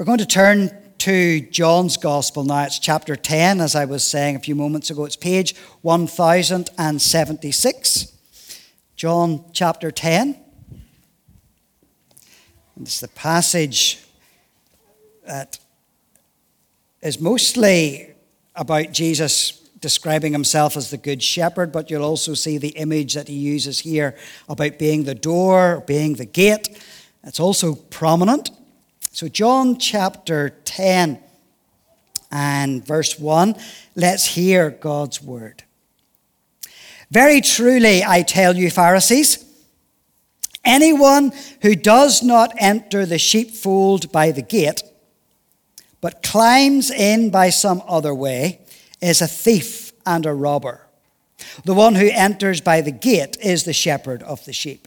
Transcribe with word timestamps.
We're 0.00 0.06
going 0.06 0.16
to 0.16 0.24
turn 0.24 0.70
to 0.96 1.42
John's 1.50 1.98
Gospel 1.98 2.42
now. 2.42 2.64
It's 2.64 2.78
chapter 2.78 3.16
10, 3.16 3.60
as 3.60 3.76
I 3.76 3.84
was 3.84 4.02
saying 4.02 4.34
a 4.34 4.38
few 4.38 4.54
moments 4.54 4.88
ago. 4.88 5.04
It's 5.04 5.14
page 5.14 5.54
1076. 5.82 8.06
John 8.96 9.44
chapter 9.52 9.90
10. 9.90 10.40
And 12.76 12.80
it's 12.80 13.00
the 13.00 13.08
passage 13.08 14.02
that 15.26 15.58
is 17.02 17.20
mostly 17.20 18.14
about 18.56 18.92
Jesus 18.92 19.50
describing 19.80 20.32
himself 20.32 20.78
as 20.78 20.88
the 20.88 20.96
good 20.96 21.22
shepherd, 21.22 21.72
but 21.72 21.90
you'll 21.90 22.04
also 22.04 22.32
see 22.32 22.56
the 22.56 22.70
image 22.70 23.12
that 23.12 23.28
he 23.28 23.34
uses 23.34 23.80
here 23.80 24.16
about 24.48 24.78
being 24.78 25.04
the 25.04 25.14
door, 25.14 25.84
being 25.86 26.14
the 26.14 26.24
gate. 26.24 26.82
It's 27.22 27.38
also 27.38 27.74
prominent. 27.74 28.50
So, 29.12 29.26
John 29.28 29.76
chapter 29.76 30.50
10 30.64 31.18
and 32.30 32.86
verse 32.86 33.18
1, 33.18 33.56
let's 33.96 34.24
hear 34.24 34.70
God's 34.70 35.20
word. 35.20 35.64
Very 37.10 37.40
truly, 37.40 38.04
I 38.04 38.22
tell 38.22 38.56
you, 38.56 38.70
Pharisees, 38.70 39.44
anyone 40.64 41.32
who 41.62 41.74
does 41.74 42.22
not 42.22 42.52
enter 42.58 43.04
the 43.04 43.18
sheepfold 43.18 44.12
by 44.12 44.30
the 44.30 44.42
gate, 44.42 44.84
but 46.00 46.22
climbs 46.22 46.92
in 46.92 47.30
by 47.30 47.50
some 47.50 47.82
other 47.88 48.14
way, 48.14 48.60
is 49.02 49.20
a 49.20 49.26
thief 49.26 49.92
and 50.06 50.24
a 50.24 50.32
robber. 50.32 50.86
The 51.64 51.74
one 51.74 51.96
who 51.96 52.10
enters 52.12 52.60
by 52.60 52.80
the 52.80 52.92
gate 52.92 53.36
is 53.42 53.64
the 53.64 53.72
shepherd 53.72 54.22
of 54.22 54.44
the 54.44 54.52
sheep. 54.52 54.86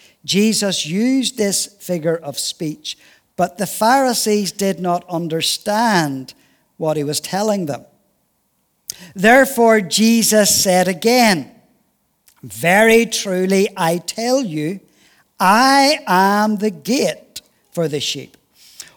Jesus 0.23 0.85
used 0.85 1.37
this 1.37 1.65
figure 1.65 2.15
of 2.15 2.37
speech, 2.37 2.97
but 3.35 3.57
the 3.57 3.67
Pharisees 3.67 4.51
did 4.51 4.79
not 4.79 5.03
understand 5.09 6.33
what 6.77 6.97
he 6.97 7.03
was 7.03 7.19
telling 7.19 7.65
them. 7.65 7.85
Therefore, 9.15 9.81
Jesus 9.81 10.63
said 10.63 10.87
again, 10.87 11.51
Very 12.43 13.05
truly, 13.05 13.67
I 13.75 13.97
tell 13.97 14.41
you, 14.43 14.79
I 15.39 15.99
am 16.05 16.57
the 16.57 16.69
gate 16.69 17.41
for 17.71 17.87
the 17.87 17.99
sheep. 17.99 18.37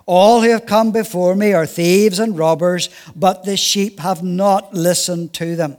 All 0.07 0.43
who 0.43 0.51
have 0.51 0.67
come 0.67 0.93
before 0.93 1.35
me 1.35 1.55
are 1.55 1.67
thieves 1.67 2.19
and 2.19 2.37
robbers, 2.37 2.91
but 3.17 3.45
the 3.45 3.57
sheep 3.57 4.01
have 4.01 4.23
not 4.23 4.75
listened 4.75 5.33
to 5.35 5.57
them. 5.57 5.79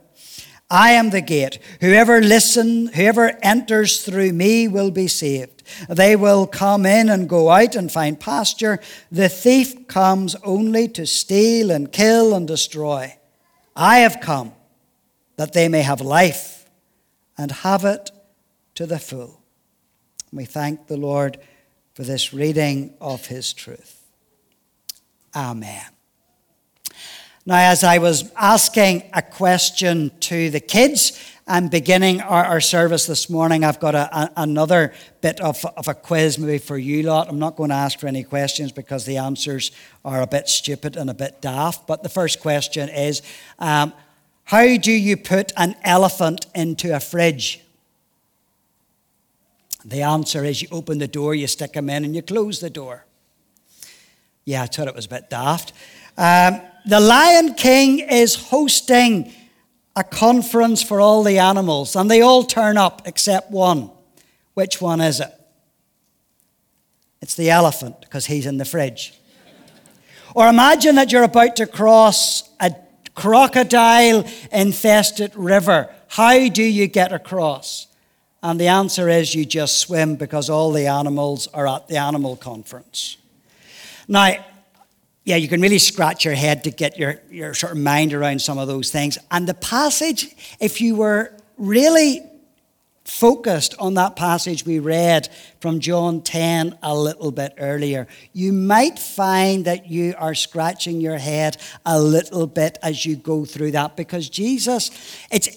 I 0.70 0.92
am 0.92 1.12
the 1.12 1.22
gate. 1.22 1.60
Whoever 1.80 2.22
listen, 2.22 2.88
whoever 2.88 3.38
enters 3.44 4.04
through 4.04 4.34
me 4.34 4.68
will 4.68 4.90
be 4.90 5.08
saved. 5.08 5.64
They 5.90 6.16
will 6.16 6.48
come 6.48 6.86
in 6.86 7.10
and 7.10 7.30
go 7.30 7.50
out 7.50 7.76
and 7.76 7.92
find 7.92 8.20
pasture. 8.20 8.80
The 9.12 9.30
thief 9.30 9.88
comes 9.88 10.36
only 10.44 10.88
to 10.90 11.06
steal 11.06 11.70
and 11.70 11.92
kill 11.92 12.34
and 12.34 12.48
destroy. 12.48 13.16
I 13.76 14.00
have 14.00 14.20
come 14.22 14.54
that 15.36 15.54
they 15.54 15.68
may 15.68 15.82
have 15.82 16.02
life 16.02 16.66
and 17.38 17.52
have 17.52 17.86
it 17.86 18.12
to 18.76 18.86
the 18.86 19.00
full. 19.00 19.42
We 20.32 20.46
thank 20.46 20.88
the 20.88 20.98
Lord 20.98 21.38
for 21.94 22.04
this 22.04 22.34
reading 22.34 22.94
of 23.00 23.28
his 23.28 23.54
truth. 23.54 24.02
Amen. 25.36 25.95
Now, 27.48 27.70
as 27.70 27.84
I 27.84 28.00
was 28.00 28.32
asking 28.36 29.04
a 29.14 29.22
question 29.22 30.10
to 30.22 30.50
the 30.50 30.60
kids 30.60 31.22
and 31.46 31.70
beginning 31.70 32.20
our, 32.22 32.44
our 32.44 32.60
service 32.60 33.06
this 33.06 33.30
morning, 33.30 33.64
I've 33.64 33.80
got 33.80 33.94
a, 33.94 34.10
a, 34.18 34.32
another 34.38 34.96
bit 35.22 35.40
of, 35.42 35.64
of 35.78 35.88
a 35.88 35.94
quiz 35.94 36.40
maybe 36.40 36.58
for 36.58 36.76
you 36.76 37.04
lot. 37.04 37.30
I'm 37.30 37.38
not 37.38 37.56
going 37.56 37.70
to 37.70 37.76
ask 37.76 38.00
for 38.00 38.08
any 38.08 38.24
questions 38.24 38.72
because 38.72 39.06
the 39.06 39.18
answers 39.18 39.70
are 40.04 40.24
a 40.24 40.28
bit 40.28 40.50
stupid 40.50 40.96
and 40.96 41.08
a 41.08 41.14
bit 41.14 41.40
daft. 41.40 41.86
But 41.86 42.02
the 42.02 42.10
first 42.10 42.40
question 42.40 42.90
is 42.90 43.22
um, 43.60 43.94
How 44.46 44.78
do 44.78 44.92
you 44.92 45.16
put 45.16 45.52
an 45.56 45.76
elephant 45.84 46.48
into 46.56 46.96
a 46.96 47.00
fridge? 47.00 47.62
The 49.86 50.02
answer 50.02 50.44
is 50.44 50.64
you 50.64 50.68
open 50.72 50.98
the 50.98 51.08
door, 51.08 51.36
you 51.36 51.46
stick 51.46 51.76
him 51.76 51.92
in, 51.92 52.06
and 52.06 52.16
you 52.16 52.24
close 52.24 52.60
the 52.60 52.72
door. 52.72 53.06
Yeah, 54.46 54.64
I 54.64 54.66
thought 54.66 54.88
it 54.88 54.96
was 54.96 55.06
a 55.06 55.10
bit 55.10 55.30
daft. 55.30 55.74
Um, 56.18 56.60
the 56.86 57.00
Lion 57.00 57.54
King 57.56 58.00
is 58.00 58.36
hosting 58.36 59.32
a 59.96 60.04
conference 60.04 60.84
for 60.84 61.00
all 61.00 61.24
the 61.24 61.40
animals, 61.40 61.96
and 61.96 62.12
they 62.12 62.22
all 62.22 62.44
turn 62.44 62.78
up 62.78 63.02
except 63.06 63.52
one. 63.52 63.90
Which 64.54 64.82
one 64.82 65.02
is 65.02 65.20
it? 65.20 65.32
It's 67.22 67.36
the 67.36 67.50
elephant, 67.50 68.02
because 68.02 68.26
he's 68.26 68.46
in 68.46 68.58
the 68.58 68.66
fridge. 68.66 69.14
or 70.36 70.48
imagine 70.48 70.96
that 70.96 71.12
you're 71.12 71.24
about 71.24 71.56
to 71.56 71.66
cross 71.66 72.50
a 72.60 72.76
crocodile 73.16 74.26
infested 74.52 75.36
river. 75.36 75.90
How 76.10 76.50
do 76.50 76.64
you 76.64 76.88
get 76.88 77.14
across? 77.14 77.88
And 78.44 78.60
the 78.60 78.68
answer 78.68 79.10
is 79.10 79.34
you 79.34 79.46
just 79.46 79.80
swim 79.80 80.18
because 80.18 80.50
all 80.50 80.72
the 80.72 80.88
animals 80.88 81.48
are 81.48 81.68
at 81.68 81.88
the 81.88 81.98
animal 81.98 82.36
conference. 82.36 83.18
Now, 84.08 84.36
yeah, 85.26 85.38
you 85.38 85.48
can 85.48 85.60
really 85.60 85.80
scratch 85.80 86.24
your 86.24 86.36
head 86.36 86.64
to 86.66 86.72
get 86.72 87.00
your, 87.00 87.20
your 87.32 87.56
sort 87.56 87.74
of 87.74 87.80
mind 87.80 88.14
around 88.14 88.40
some 88.42 88.60
of 88.60 88.68
those 88.68 88.92
things. 88.92 89.18
And 89.32 89.48
the 89.48 89.56
passage, 89.56 90.36
if 90.60 90.80
you 90.80 90.96
were 90.96 91.34
really 91.58 92.22
focused 93.06 93.76
on 93.80 93.96
that 93.96 94.16
passage 94.16 94.66
we 94.66 94.80
read 94.80 95.30
from 95.60 95.80
John 95.80 96.22
10 96.22 96.78
a 96.84 96.96
little 96.96 97.32
bit 97.32 97.56
earlier, 97.58 98.08
you 98.34 98.54
might 98.54 99.00
find 99.00 99.66
that 99.66 99.90
you 99.90 100.14
are 100.18 100.36
scratching 100.36 101.02
your 101.02 101.18
head 101.18 101.58
a 101.88 102.00
little 102.00 102.46
bit 102.46 102.78
as 102.84 103.04
you 103.04 103.16
go 103.16 103.46
through 103.46 103.72
that 103.72 103.96
because 103.98 104.30
Jesus, 104.30 104.92
it's, 105.32 105.50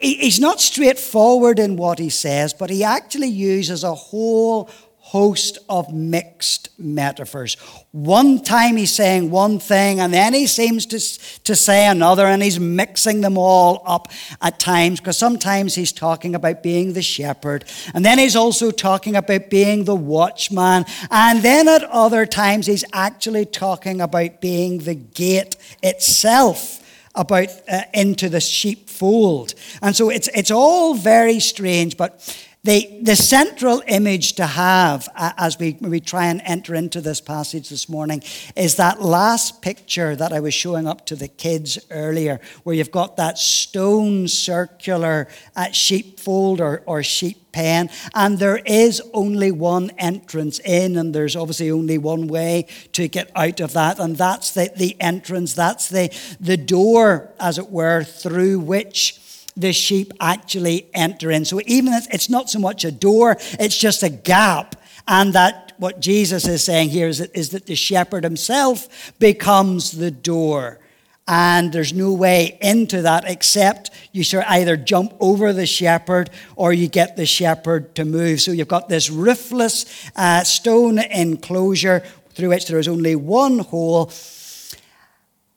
he's 0.00 0.40
not 0.40 0.60
straightforward 0.60 1.60
in 1.60 1.76
what 1.76 2.00
he 2.00 2.10
says, 2.10 2.54
but 2.54 2.70
he 2.70 2.82
actually 2.82 3.28
uses 3.28 3.84
a 3.84 3.94
whole 3.94 4.68
host 5.12 5.58
of 5.68 5.92
mixed 5.92 6.70
metaphors. 6.78 7.56
One 7.90 8.42
time 8.42 8.78
he's 8.78 8.94
saying 8.94 9.30
one 9.30 9.58
thing, 9.58 10.00
and 10.00 10.10
then 10.14 10.32
he 10.32 10.46
seems 10.46 10.86
to, 10.86 10.98
to 11.44 11.54
say 11.54 11.86
another, 11.86 12.24
and 12.24 12.42
he's 12.42 12.58
mixing 12.58 13.20
them 13.20 13.36
all 13.36 13.82
up 13.84 14.08
at 14.40 14.58
times, 14.58 15.00
because 15.00 15.18
sometimes 15.18 15.74
he's 15.74 15.92
talking 15.92 16.34
about 16.34 16.62
being 16.62 16.94
the 16.94 17.02
shepherd, 17.02 17.66
and 17.92 18.06
then 18.06 18.18
he's 18.18 18.34
also 18.36 18.70
talking 18.70 19.14
about 19.14 19.50
being 19.50 19.84
the 19.84 19.94
watchman, 19.94 20.86
and 21.10 21.42
then 21.42 21.68
at 21.68 21.84
other 21.84 22.24
times 22.24 22.66
he's 22.66 22.84
actually 22.94 23.44
talking 23.44 24.00
about 24.00 24.40
being 24.40 24.78
the 24.78 24.94
gate 24.94 25.56
itself 25.82 26.78
about 27.14 27.48
uh, 27.68 27.82
into 27.92 28.30
the 28.30 28.40
sheepfold. 28.40 29.52
And 29.82 29.94
so 29.94 30.08
it's, 30.08 30.28
it's 30.34 30.50
all 30.50 30.94
very 30.94 31.38
strange, 31.38 31.98
but 31.98 32.10
the, 32.64 33.00
the 33.02 33.16
central 33.16 33.82
image 33.88 34.34
to 34.34 34.46
have 34.46 35.08
as 35.16 35.58
we, 35.58 35.76
we 35.80 35.98
try 35.98 36.26
and 36.26 36.40
enter 36.44 36.76
into 36.76 37.00
this 37.00 37.20
passage 37.20 37.68
this 37.68 37.88
morning 37.88 38.22
is 38.54 38.76
that 38.76 39.02
last 39.02 39.62
picture 39.62 40.14
that 40.14 40.32
I 40.32 40.38
was 40.38 40.54
showing 40.54 40.86
up 40.86 41.04
to 41.06 41.16
the 41.16 41.26
kids 41.26 41.84
earlier, 41.90 42.40
where 42.62 42.76
you've 42.76 42.92
got 42.92 43.16
that 43.16 43.36
stone 43.36 44.28
circular 44.28 45.26
uh, 45.56 45.72
sheepfold 45.72 46.60
or, 46.60 46.84
or 46.86 47.02
sheep 47.02 47.50
pen, 47.50 47.90
and 48.14 48.38
there 48.38 48.58
is 48.58 49.02
only 49.12 49.50
one 49.50 49.90
entrance 49.98 50.60
in, 50.60 50.96
and 50.96 51.12
there's 51.12 51.34
obviously 51.34 51.70
only 51.70 51.98
one 51.98 52.28
way 52.28 52.66
to 52.92 53.08
get 53.08 53.28
out 53.34 53.58
of 53.58 53.72
that, 53.72 53.98
and 53.98 54.16
that's 54.16 54.52
the, 54.52 54.70
the 54.76 54.96
entrance, 55.00 55.52
that's 55.52 55.88
the, 55.88 56.10
the 56.38 56.56
door, 56.56 57.32
as 57.40 57.58
it 57.58 57.70
were, 57.70 58.04
through 58.04 58.60
which 58.60 59.18
the 59.56 59.72
sheep 59.72 60.12
actually 60.20 60.88
enter 60.94 61.30
in. 61.30 61.44
So 61.44 61.60
even 61.66 61.92
if 61.92 62.06
it's 62.12 62.28
not 62.30 62.50
so 62.50 62.58
much 62.58 62.84
a 62.84 62.92
door, 62.92 63.36
it's 63.58 63.76
just 63.76 64.02
a 64.02 64.08
gap. 64.08 64.76
And 65.08 65.32
that 65.34 65.72
what 65.78 66.00
Jesus 66.00 66.46
is 66.46 66.62
saying 66.62 66.90
here 66.90 67.08
is 67.08 67.18
that, 67.18 67.34
is 67.36 67.50
that 67.50 67.66
the 67.66 67.74
shepherd 67.74 68.24
himself 68.24 69.12
becomes 69.18 69.92
the 69.92 70.10
door. 70.10 70.78
And 71.28 71.72
there's 71.72 71.92
no 71.92 72.12
way 72.12 72.58
into 72.60 73.02
that 73.02 73.24
except 73.26 73.90
you 74.10 74.24
should 74.24 74.44
either 74.44 74.76
jump 74.76 75.14
over 75.20 75.52
the 75.52 75.66
shepherd 75.66 76.30
or 76.56 76.72
you 76.72 76.88
get 76.88 77.16
the 77.16 77.26
shepherd 77.26 77.94
to 77.94 78.04
move. 78.04 78.40
So 78.40 78.50
you've 78.50 78.68
got 78.68 78.88
this 78.88 79.08
roofless 79.08 80.10
uh, 80.16 80.42
stone 80.44 80.98
enclosure 80.98 82.00
through 82.30 82.48
which 82.50 82.66
there 82.66 82.78
is 82.78 82.88
only 82.88 83.14
one 83.14 83.60
hole. 83.60 84.10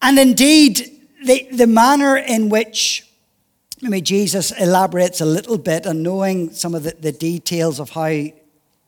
And 0.02 0.18
indeed, 0.18 0.92
the, 1.24 1.48
the 1.50 1.66
manner 1.66 2.16
in 2.16 2.48
which 2.48 3.05
maybe 3.88 4.02
Jesus 4.02 4.50
elaborates 4.52 5.20
a 5.20 5.26
little 5.26 5.58
bit 5.58 5.86
and 5.86 6.02
knowing 6.02 6.52
some 6.52 6.74
of 6.74 6.82
the, 6.82 6.96
the 6.98 7.12
details 7.12 7.80
of 7.80 7.90
how 7.90 8.24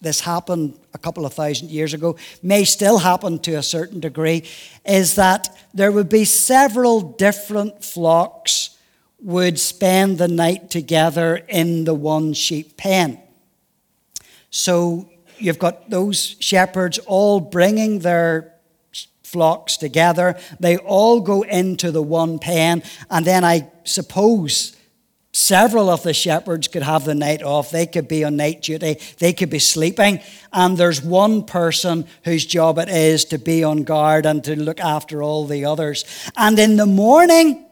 this 0.00 0.20
happened 0.20 0.78
a 0.94 0.98
couple 0.98 1.26
of 1.26 1.34
thousand 1.34 1.70
years 1.70 1.94
ago, 1.94 2.16
may 2.42 2.64
still 2.64 2.98
happen 2.98 3.38
to 3.40 3.54
a 3.54 3.62
certain 3.62 4.00
degree, 4.00 4.44
is 4.84 5.16
that 5.16 5.56
there 5.74 5.90
would 5.90 6.08
be 6.08 6.24
several 6.24 7.00
different 7.00 7.84
flocks 7.84 8.76
would 9.20 9.58
spend 9.58 10.18
the 10.18 10.28
night 10.28 10.70
together 10.70 11.36
in 11.48 11.84
the 11.84 11.94
one 11.94 12.32
sheep 12.32 12.76
pen. 12.76 13.20
So 14.50 15.08
you've 15.38 15.58
got 15.58 15.90
those 15.90 16.36
shepherds 16.38 16.98
all 17.00 17.40
bringing 17.40 17.98
their 18.00 18.54
flocks 19.24 19.76
together. 19.76 20.38
They 20.60 20.76
all 20.78 21.20
go 21.20 21.42
into 21.42 21.90
the 21.90 22.02
one 22.02 22.38
pen, 22.38 22.82
and 23.10 23.26
then 23.26 23.44
I 23.44 23.68
suppose 23.84 24.76
several 25.32 25.90
of 25.90 26.02
the 26.02 26.14
shepherds 26.14 26.68
could 26.68 26.82
have 26.82 27.04
the 27.04 27.14
night 27.14 27.42
off. 27.42 27.70
They 27.70 27.86
could 27.86 28.08
be 28.08 28.24
on 28.24 28.36
night 28.36 28.62
duty, 28.62 28.98
they 29.18 29.32
could 29.32 29.50
be 29.50 29.58
sleeping, 29.58 30.20
and 30.52 30.76
there's 30.76 31.02
one 31.02 31.44
person 31.44 32.06
whose 32.24 32.46
job 32.46 32.78
it 32.78 32.88
is 32.88 33.24
to 33.26 33.38
be 33.38 33.62
on 33.64 33.84
guard 33.84 34.26
and 34.26 34.42
to 34.44 34.58
look 34.58 34.80
after 34.80 35.22
all 35.22 35.46
the 35.46 35.64
others. 35.64 36.04
And 36.36 36.58
in 36.58 36.76
the 36.76 36.86
morning, 36.86 37.66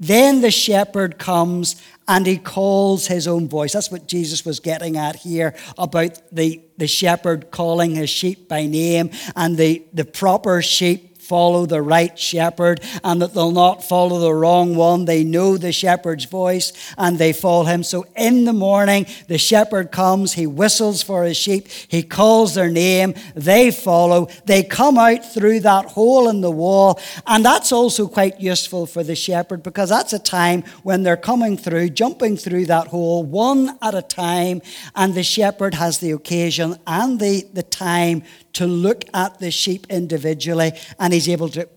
then 0.00 0.40
the 0.40 0.50
shepherd 0.50 1.18
comes 1.18 1.80
and 2.08 2.26
he 2.26 2.38
calls 2.38 3.06
his 3.06 3.28
own 3.28 3.48
voice. 3.48 3.74
That's 3.74 3.90
what 3.90 4.08
Jesus 4.08 4.44
was 4.46 4.58
getting 4.58 4.96
at 4.96 5.16
here 5.16 5.54
about 5.76 6.20
the, 6.32 6.62
the 6.78 6.86
shepherd 6.86 7.50
calling 7.50 7.94
his 7.94 8.08
sheep 8.08 8.48
by 8.48 8.64
name 8.64 9.10
and 9.36 9.58
the, 9.58 9.84
the 9.92 10.06
proper 10.06 10.62
sheep 10.62 11.09
follow 11.30 11.64
the 11.64 11.80
right 11.80 12.18
shepherd 12.18 12.80
and 13.04 13.22
that 13.22 13.32
they'll 13.34 13.52
not 13.52 13.84
follow 13.84 14.18
the 14.18 14.34
wrong 14.34 14.74
one. 14.74 15.04
They 15.04 15.22
know 15.22 15.56
the 15.56 15.70
shepherd's 15.70 16.24
voice 16.24 16.72
and 16.98 17.20
they 17.20 17.32
follow 17.32 17.66
him. 17.66 17.84
So 17.84 18.04
in 18.16 18.46
the 18.46 18.52
morning, 18.52 19.06
the 19.28 19.38
shepherd 19.38 19.92
comes, 19.92 20.32
he 20.32 20.48
whistles 20.48 21.04
for 21.04 21.22
his 21.22 21.36
sheep, 21.36 21.68
he 21.68 22.02
calls 22.02 22.54
their 22.54 22.68
name, 22.68 23.14
they 23.36 23.70
follow, 23.70 24.26
they 24.44 24.64
come 24.64 24.98
out 24.98 25.24
through 25.32 25.60
that 25.60 25.84
hole 25.84 26.28
in 26.28 26.40
the 26.40 26.50
wall. 26.50 26.98
And 27.28 27.44
that's 27.44 27.70
also 27.70 28.08
quite 28.08 28.40
useful 28.40 28.86
for 28.86 29.04
the 29.04 29.14
shepherd 29.14 29.62
because 29.62 29.90
that's 29.90 30.12
a 30.12 30.18
time 30.18 30.64
when 30.82 31.04
they're 31.04 31.16
coming 31.16 31.56
through, 31.56 31.90
jumping 31.90 32.36
through 32.36 32.66
that 32.66 32.88
hole 32.88 33.22
one 33.22 33.78
at 33.80 33.94
a 33.94 34.02
time, 34.02 34.62
and 34.96 35.14
the 35.14 35.22
shepherd 35.22 35.74
has 35.74 35.98
the 35.98 36.10
occasion 36.10 36.76
and 36.88 37.20
the, 37.20 37.46
the 37.52 37.62
time 37.62 38.24
to 38.54 38.66
look 38.66 39.04
at 39.14 39.38
the 39.38 39.50
sheep 39.50 39.86
individually, 39.90 40.72
and 40.98 41.12
he's 41.12 41.28
able 41.28 41.48
to 41.50 41.68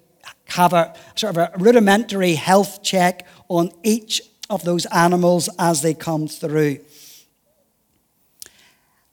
have 0.48 0.74
a 0.74 0.94
sort 1.16 1.38
of 1.38 1.38
a 1.38 1.58
rudimentary 1.58 2.36
health 2.36 2.84
check 2.84 3.26
on 3.50 3.72
each 3.84 4.22
of 4.50 4.64
those 4.64 4.86
animals 4.88 5.50
as 5.58 5.82
they 5.82 5.94
come 5.94 6.28
through. 6.28 6.80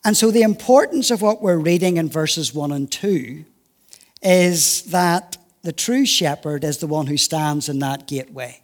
And 0.04 0.16
so, 0.16 0.30
the 0.30 0.42
importance 0.42 1.10
of 1.10 1.20
what 1.20 1.42
we're 1.42 1.58
reading 1.58 1.98
in 1.98 2.08
verses 2.08 2.54
1 2.54 2.72
and 2.72 2.90
2 2.90 3.44
is 4.22 4.82
that 4.84 5.36
the 5.62 5.72
true 5.72 6.06
shepherd 6.06 6.64
is 6.64 6.78
the 6.78 6.86
one 6.86 7.06
who 7.06 7.16
stands 7.16 7.68
in 7.68 7.80
that 7.80 8.06
gateway. 8.06 8.62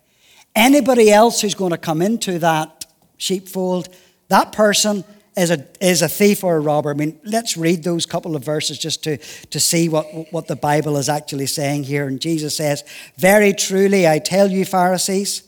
Anybody 0.54 1.10
else 1.10 1.42
who's 1.42 1.54
going 1.54 1.72
to 1.72 1.78
come 1.78 2.00
into 2.00 2.38
that 2.38 2.86
sheepfold, 3.18 3.90
that 4.28 4.52
person 4.52 5.04
is 5.36 5.50
a, 5.50 5.66
is 5.80 6.02
a 6.02 6.08
thief 6.08 6.42
or 6.42 6.56
a 6.56 6.60
robber. 6.60 6.90
I 6.90 6.94
mean, 6.94 7.20
let's 7.24 7.56
read 7.56 7.84
those 7.84 8.06
couple 8.06 8.34
of 8.34 8.44
verses 8.44 8.78
just 8.78 9.04
to, 9.04 9.18
to 9.18 9.60
see 9.60 9.88
what, 9.88 10.06
what 10.32 10.46
the 10.46 10.56
Bible 10.56 10.96
is 10.96 11.08
actually 11.08 11.46
saying 11.46 11.84
here. 11.84 12.06
And 12.06 12.20
Jesus 12.20 12.56
says, 12.56 12.84
Very 13.16 13.52
truly, 13.52 14.08
I 14.08 14.18
tell 14.18 14.50
you, 14.50 14.64
Pharisees, 14.64 15.42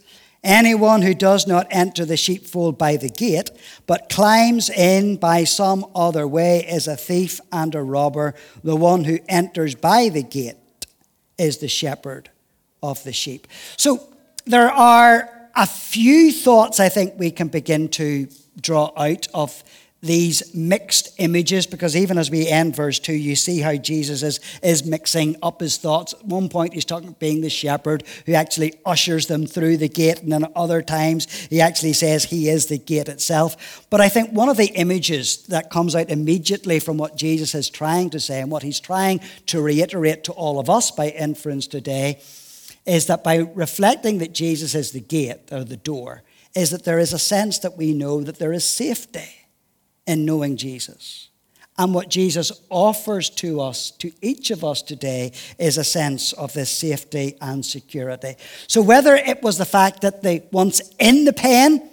anyone 0.44 1.00
who 1.02 1.14
does 1.14 1.46
not 1.46 1.66
enter 1.70 2.04
the 2.04 2.18
sheepfold 2.18 2.76
by 2.76 2.96
the 2.96 3.08
gate, 3.08 3.50
but 3.86 4.10
climbs 4.10 4.68
in 4.68 5.16
by 5.16 5.44
some 5.44 5.86
other 5.94 6.28
way, 6.28 6.64
is 6.66 6.86
a 6.86 6.96
thief 6.96 7.40
and 7.50 7.74
a 7.74 7.82
robber. 7.82 8.34
The 8.62 8.76
one 8.76 9.04
who 9.04 9.18
enters 9.26 9.74
by 9.74 10.10
the 10.10 10.22
gate 10.22 10.56
is 11.38 11.58
the 11.58 11.68
shepherd 11.68 12.28
of 12.82 13.02
the 13.04 13.12
sheep. 13.12 13.46
So 13.78 14.06
there 14.44 14.70
are 14.70 15.37
a 15.54 15.66
few 15.66 16.32
thoughts 16.32 16.80
I 16.80 16.88
think 16.88 17.14
we 17.18 17.30
can 17.30 17.48
begin 17.48 17.88
to 17.90 18.28
draw 18.60 18.92
out 18.96 19.28
of 19.34 19.62
these 20.00 20.54
mixed 20.54 21.08
images 21.18 21.66
because 21.66 21.96
even 21.96 22.18
as 22.18 22.30
we 22.30 22.46
end 22.46 22.76
verse 22.76 23.00
2 23.00 23.12
you 23.12 23.34
see 23.34 23.58
how 23.58 23.74
jesus 23.74 24.22
is, 24.22 24.38
is 24.62 24.84
mixing 24.84 25.34
up 25.42 25.60
his 25.60 25.76
thoughts. 25.76 26.14
At 26.14 26.24
one 26.24 26.48
point 26.48 26.72
he's 26.72 26.84
talking 26.84 27.08
about 27.08 27.18
being 27.18 27.40
the 27.40 27.50
shepherd 27.50 28.04
who 28.24 28.34
actually 28.34 28.74
ushers 28.86 29.26
them 29.26 29.44
through 29.44 29.78
the 29.78 29.88
gate 29.88 30.22
and 30.22 30.30
then 30.30 30.44
at 30.44 30.52
other 30.54 30.82
times 30.82 31.26
he 31.48 31.60
actually 31.60 31.94
says 31.94 32.24
he 32.24 32.48
is 32.48 32.66
the 32.66 32.78
gate 32.78 33.08
itself. 33.08 33.86
But 33.90 34.00
i 34.00 34.08
think 34.08 34.30
one 34.30 34.48
of 34.48 34.56
the 34.56 34.72
images 34.74 35.44
that 35.46 35.70
comes 35.70 35.96
out 35.96 36.10
immediately 36.10 36.78
from 36.78 36.96
what 36.96 37.16
jesus 37.16 37.54
is 37.56 37.68
trying 37.68 38.10
to 38.10 38.20
say 38.20 38.40
and 38.40 38.52
what 38.52 38.62
he's 38.62 38.80
trying 38.80 39.20
to 39.46 39.60
reiterate 39.60 40.22
to 40.24 40.32
all 40.32 40.60
of 40.60 40.70
us 40.70 40.92
by 40.92 41.08
inference 41.08 41.66
today 41.66 42.20
is 42.88 43.06
that 43.06 43.22
by 43.22 43.36
reflecting 43.36 44.18
that 44.18 44.32
jesus 44.32 44.74
is 44.74 44.90
the 44.90 45.00
gate 45.00 45.52
or 45.52 45.62
the 45.62 45.76
door 45.76 46.22
is 46.54 46.70
that 46.70 46.84
there 46.84 46.98
is 46.98 47.12
a 47.12 47.18
sense 47.18 47.60
that 47.60 47.76
we 47.76 47.94
know 47.94 48.20
that 48.20 48.38
there 48.38 48.52
is 48.52 48.64
safety 48.64 49.46
in 50.08 50.24
knowing 50.24 50.56
Jesus. 50.56 51.28
And 51.76 51.94
what 51.94 52.08
Jesus 52.08 52.50
offers 52.70 53.30
to 53.30 53.60
us, 53.60 53.92
to 53.92 54.10
each 54.20 54.50
of 54.50 54.64
us 54.64 54.82
today, 54.82 55.32
is 55.58 55.78
a 55.78 55.84
sense 55.84 56.32
of 56.32 56.52
this 56.52 56.70
safety 56.70 57.36
and 57.40 57.64
security. 57.64 58.34
So, 58.66 58.82
whether 58.82 59.14
it 59.14 59.42
was 59.42 59.58
the 59.58 59.64
fact 59.64 60.00
that 60.00 60.22
they 60.22 60.48
once 60.50 60.80
in 60.98 61.24
the 61.24 61.32
pen, 61.32 61.88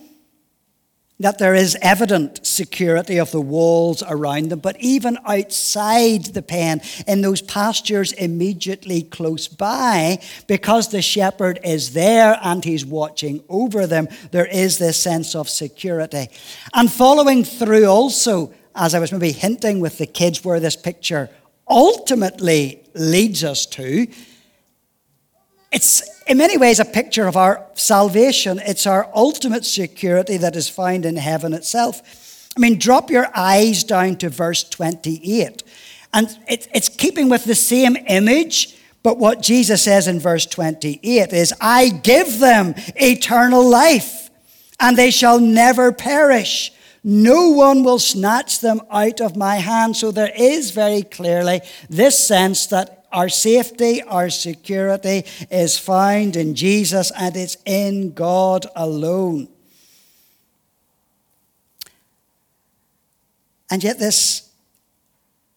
that 1.20 1.38
there 1.38 1.56
is 1.56 1.78
evident 1.82 2.46
security 2.46 3.18
of 3.18 3.32
the 3.32 3.40
walls 3.40 4.04
around 4.08 4.50
them, 4.50 4.60
but 4.60 4.76
even 4.82 5.18
outside 5.26 6.26
the 6.26 6.42
pen, 6.42 6.82
in 7.08 7.22
those 7.22 7.42
pastures 7.42 8.12
immediately 8.14 9.02
close 9.02 9.48
by, 9.48 10.20
because 10.48 10.90
the 10.90 11.02
shepherd 11.02 11.60
is 11.64 11.94
there 11.94 12.38
and 12.42 12.66
he's 12.66 12.86
watching 12.86 13.42
over 13.48 13.88
them, 13.88 14.10
there 14.32 14.46
is 14.46 14.78
this 14.78 14.98
sense 14.98 15.36
of 15.36 15.50
security. 15.50 16.28
And 16.74 16.92
following 16.92 17.46
through 17.46 17.86
also, 17.86 18.54
as 18.76 18.94
I 18.94 19.00
was 19.00 19.14
maybe 19.14 19.32
hinting 19.32 19.80
with 19.80 19.98
the 19.98 20.08
kids, 20.08 20.44
where 20.44 20.60
this 20.60 20.76
picture 20.76 21.30
ultimately 21.70 22.84
leads 22.94 23.44
us 23.44 23.66
to, 23.68 24.08
it's 25.76 26.10
in 26.26 26.38
many 26.38 26.58
ways 26.58 26.80
a 26.80 26.86
picture 26.86 27.28
of 27.28 27.36
our 27.36 27.66
salvation. 27.74 28.62
It's 28.66 28.88
our 28.88 29.10
ultimate 29.14 29.66
security 29.66 30.38
that 30.38 30.56
is 30.56 30.70
found 30.70 31.06
in 31.06 31.18
heaven 31.18 31.54
itself. 31.54 32.50
I 32.56 32.62
mean, 32.62 32.80
drop 32.80 33.12
your 33.12 33.28
eyes 33.36 33.84
down 33.84 34.16
to 34.20 34.30
verse 34.30 34.64
28. 34.64 35.64
And 36.14 36.30
it's 36.48 36.88
keeping 36.88 37.28
with 37.28 37.44
the 37.44 37.56
same 37.56 37.98
image, 38.08 38.78
but 39.04 39.18
what 39.18 39.42
Jesus 39.42 39.84
says 39.84 40.08
in 40.08 40.18
verse 40.18 40.46
28 40.46 41.34
is, 41.34 41.54
I 41.60 41.90
give 41.90 42.40
them 42.40 42.74
eternal 42.96 43.70
life, 43.70 44.30
and 44.80 44.96
they 44.96 45.12
shall 45.12 45.42
never 45.42 45.92
perish. 45.92 46.72
No 47.04 47.50
one 47.50 47.84
will 47.84 48.00
snatch 48.00 48.62
them 48.62 48.80
out 48.90 49.20
of 49.20 49.36
my 49.36 49.58
hand. 49.58 49.98
So 49.98 50.12
there 50.12 50.32
is 50.34 50.72
very 50.72 51.04
clearly 51.04 51.60
this 51.90 52.18
sense 52.18 52.68
that 52.68 52.95
our 53.16 53.30
safety, 53.30 54.04
our 54.04 54.30
security 54.30 55.24
is 55.50 55.80
found 55.80 56.36
in 56.36 56.54
Jesus 56.54 57.14
and 57.18 57.36
it's 57.38 57.56
in 57.66 58.12
God 58.12 58.68
alone. 58.76 59.48
And 63.72 63.82
yet, 63.82 64.00
this 64.00 64.52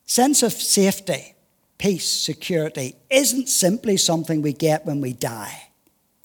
sense 0.07 0.45
of 0.45 0.53
safety, 0.53 1.35
peace, 1.79 2.09
security 2.09 2.95
isn't 3.11 3.49
simply 3.49 3.97
something 3.97 4.41
we 4.41 4.53
get 4.53 4.87
when 4.87 5.01
we 5.01 5.13
die. 5.13 5.69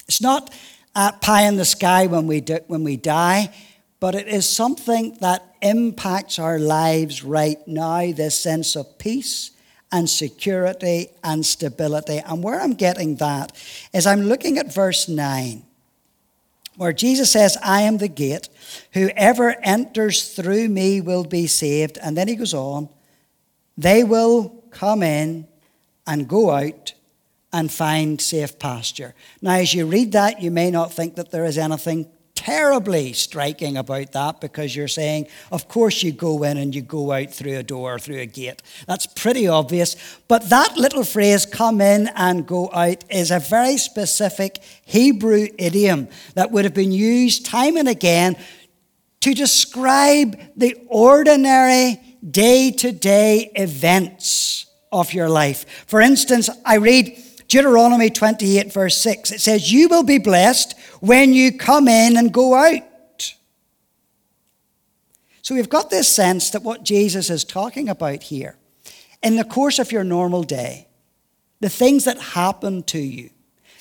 It's 0.07 0.21
not 0.21 0.53
a 0.95 1.13
pie 1.13 1.47
in 1.47 1.57
the 1.57 1.65
sky 1.65 2.05
when 2.05 2.27
we, 2.27 2.41
do, 2.41 2.59
when 2.67 2.83
we 2.83 2.95
die, 2.95 3.51
but 3.99 4.13
it 4.13 4.27
is 4.27 4.47
something 4.47 5.17
that 5.19 5.55
impacts 5.63 6.37
our 6.37 6.59
lives 6.59 7.23
right 7.23 7.57
now 7.67 8.11
this 8.11 8.39
sense 8.39 8.75
of 8.75 8.99
peace 8.99 9.49
and 9.93 10.09
security 10.09 11.09
and 11.23 11.45
stability. 11.45 12.17
And 12.17 12.43
where 12.43 12.59
I'm 12.59 12.73
getting 12.73 13.15
that 13.17 13.51
is 13.93 14.07
I'm 14.07 14.23
looking 14.23 14.57
at 14.57 14.73
verse 14.73 15.07
9, 15.07 15.63
where 16.77 16.91
Jesus 16.91 17.31
says, 17.31 17.55
I 17.63 17.83
am 17.83 17.99
the 17.99 18.07
gate. 18.07 18.49
Whoever 18.93 19.55
enters 19.61 20.33
through 20.33 20.67
me 20.67 20.99
will 20.99 21.23
be 21.23 21.45
saved. 21.45 21.99
And 22.01 22.17
then 22.17 22.27
he 22.27 22.35
goes 22.35 22.55
on, 22.55 22.89
they 23.77 24.03
will 24.03 24.63
come 24.71 25.03
in 25.03 25.47
and 26.07 26.27
go 26.27 26.49
out 26.49 26.95
and 27.53 27.71
find 27.71 28.19
safe 28.19 28.57
pasture. 28.57 29.13
Now, 29.43 29.53
as 29.57 29.75
you 29.75 29.85
read 29.85 30.13
that, 30.13 30.41
you 30.41 30.49
may 30.49 30.71
not 30.71 30.91
think 30.91 31.15
that 31.15 31.29
there 31.29 31.45
is 31.45 31.59
anything 31.59 32.07
terribly 32.43 33.13
striking 33.13 33.77
about 33.77 34.11
that 34.11 34.41
because 34.41 34.75
you're 34.75 34.89
saying, 34.89 35.27
of 35.49 35.69
course, 35.69 36.03
you 36.03 36.11
go 36.11 36.43
in 36.43 36.57
and 36.57 36.75
you 36.75 36.81
go 36.81 37.13
out 37.13 37.31
through 37.31 37.57
a 37.57 37.63
door, 37.63 37.97
through 37.97 38.19
a 38.19 38.25
gate. 38.25 38.61
That's 38.85 39.05
pretty 39.05 39.47
obvious. 39.47 39.95
But 40.27 40.49
that 40.49 40.75
little 40.75 41.05
phrase, 41.05 41.45
come 41.45 41.79
in 41.79 42.09
and 42.15 42.45
go 42.45 42.69
out, 42.73 43.05
is 43.09 43.31
a 43.31 43.39
very 43.39 43.77
specific 43.77 44.59
Hebrew 44.83 45.47
idiom 45.57 46.09
that 46.35 46.51
would 46.51 46.65
have 46.65 46.73
been 46.73 46.91
used 46.91 47.45
time 47.45 47.77
and 47.77 47.87
again 47.87 48.35
to 49.21 49.33
describe 49.33 50.37
the 50.57 50.75
ordinary 50.87 52.01
day 52.29 52.71
to 52.71 52.91
day 52.91 53.51
events 53.55 54.65
of 54.91 55.13
your 55.13 55.29
life. 55.29 55.85
For 55.87 56.01
instance, 56.01 56.49
I 56.65 56.75
read 56.75 57.17
Deuteronomy 57.53 58.09
28, 58.09 58.73
verse 58.73 58.97
6. 58.97 59.31
It 59.31 59.39
says, 59.39 59.71
You 59.71 59.87
will 59.87 60.01
be 60.01 60.17
blessed 60.17 60.75
when 61.01 61.33
you 61.33 61.55
come 61.55 61.87
in 61.87 62.17
and 62.17 62.33
go 62.33 62.55
out. 62.55 63.35
So 65.43 65.53
we've 65.53 65.69
got 65.69 65.91
this 65.91 66.07
sense 66.07 66.49
that 66.49 66.63
what 66.63 66.81
Jesus 66.81 67.29
is 67.29 67.43
talking 67.43 67.89
about 67.89 68.23
here, 68.23 68.55
in 69.21 69.35
the 69.35 69.43
course 69.43 69.77
of 69.77 69.91
your 69.91 70.03
normal 70.03 70.41
day, 70.41 70.87
the 71.59 71.69
things 71.69 72.05
that 72.05 72.17
happen 72.17 72.81
to 72.85 72.97
you, 72.97 73.29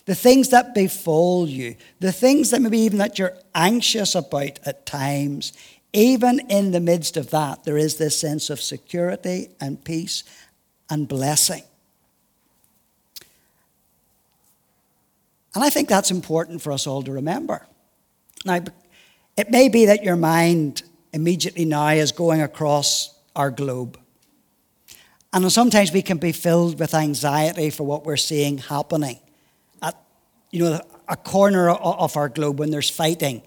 the 0.04 0.14
things 0.14 0.50
that 0.50 0.74
befall 0.74 1.48
you, 1.48 1.76
the 1.98 2.12
things 2.12 2.50
that 2.50 2.60
maybe 2.60 2.80
even 2.80 2.98
that 2.98 3.18
you're 3.18 3.38
anxious 3.54 4.14
about 4.14 4.58
at 4.66 4.84
times, 4.84 5.54
even 5.94 6.40
in 6.50 6.72
the 6.72 6.80
midst 6.80 7.16
of 7.16 7.30
that, 7.30 7.64
there 7.64 7.78
is 7.78 7.96
this 7.96 8.18
sense 8.20 8.50
of 8.50 8.60
security 8.60 9.48
and 9.62 9.82
peace 9.82 10.24
and 10.90 11.08
blessing. 11.08 11.62
And 15.54 15.62
I 15.62 15.70
think 15.70 15.88
that's 15.88 16.10
important 16.10 16.62
for 16.62 16.72
us 16.72 16.86
all 16.86 17.02
to 17.02 17.12
remember. 17.12 17.66
Now, 18.44 18.60
it 19.36 19.50
may 19.50 19.68
be 19.68 19.86
that 19.86 20.02
your 20.02 20.16
mind 20.16 20.82
immediately 21.12 21.64
now 21.64 21.88
is 21.88 22.12
going 22.12 22.40
across 22.40 23.14
our 23.34 23.50
globe. 23.50 23.98
And 25.32 25.50
sometimes 25.50 25.92
we 25.92 26.02
can 26.02 26.18
be 26.18 26.32
filled 26.32 26.78
with 26.78 26.94
anxiety 26.94 27.70
for 27.70 27.84
what 27.84 28.04
we're 28.04 28.18
seeing 28.18 28.58
happening 28.58 29.18
at 29.80 29.98
you 30.50 30.60
know, 30.60 30.80
a 31.08 31.16
corner 31.16 31.70
of 31.70 32.16
our 32.16 32.28
globe 32.28 32.58
when 32.58 32.70
there's 32.70 32.90
fighting 32.90 33.42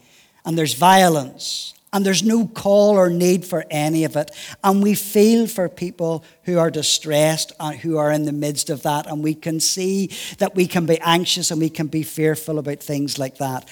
and 0.45 0.57
there's 0.57 0.73
violence 0.73 1.74
and 1.95 2.05
there's 2.05 2.23
no 2.23 2.45
call 2.45 2.97
or 2.97 3.09
need 3.09 3.45
for 3.45 3.63
any 3.71 4.03
of 4.03 4.17
it. 4.17 4.29
And 4.65 4.83
we 4.83 4.95
feel 4.95 5.47
for 5.47 5.69
people 5.69 6.25
who 6.43 6.59
are 6.59 6.69
distressed 6.69 7.53
and 7.57 7.79
who 7.79 7.97
are 7.97 8.11
in 8.11 8.25
the 8.25 8.33
midst 8.33 8.69
of 8.69 8.83
that. 8.83 9.07
And 9.07 9.23
we 9.23 9.33
can 9.33 9.61
see 9.61 10.11
that 10.39 10.55
we 10.55 10.67
can 10.67 10.85
be 10.85 10.99
anxious 10.99 11.51
and 11.51 11.61
we 11.61 11.69
can 11.69 11.87
be 11.87 12.03
fearful 12.03 12.59
about 12.59 12.81
things 12.81 13.17
like 13.17 13.37
that. 13.37 13.69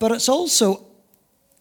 But 0.00 0.10
it's 0.10 0.28
also 0.28 0.84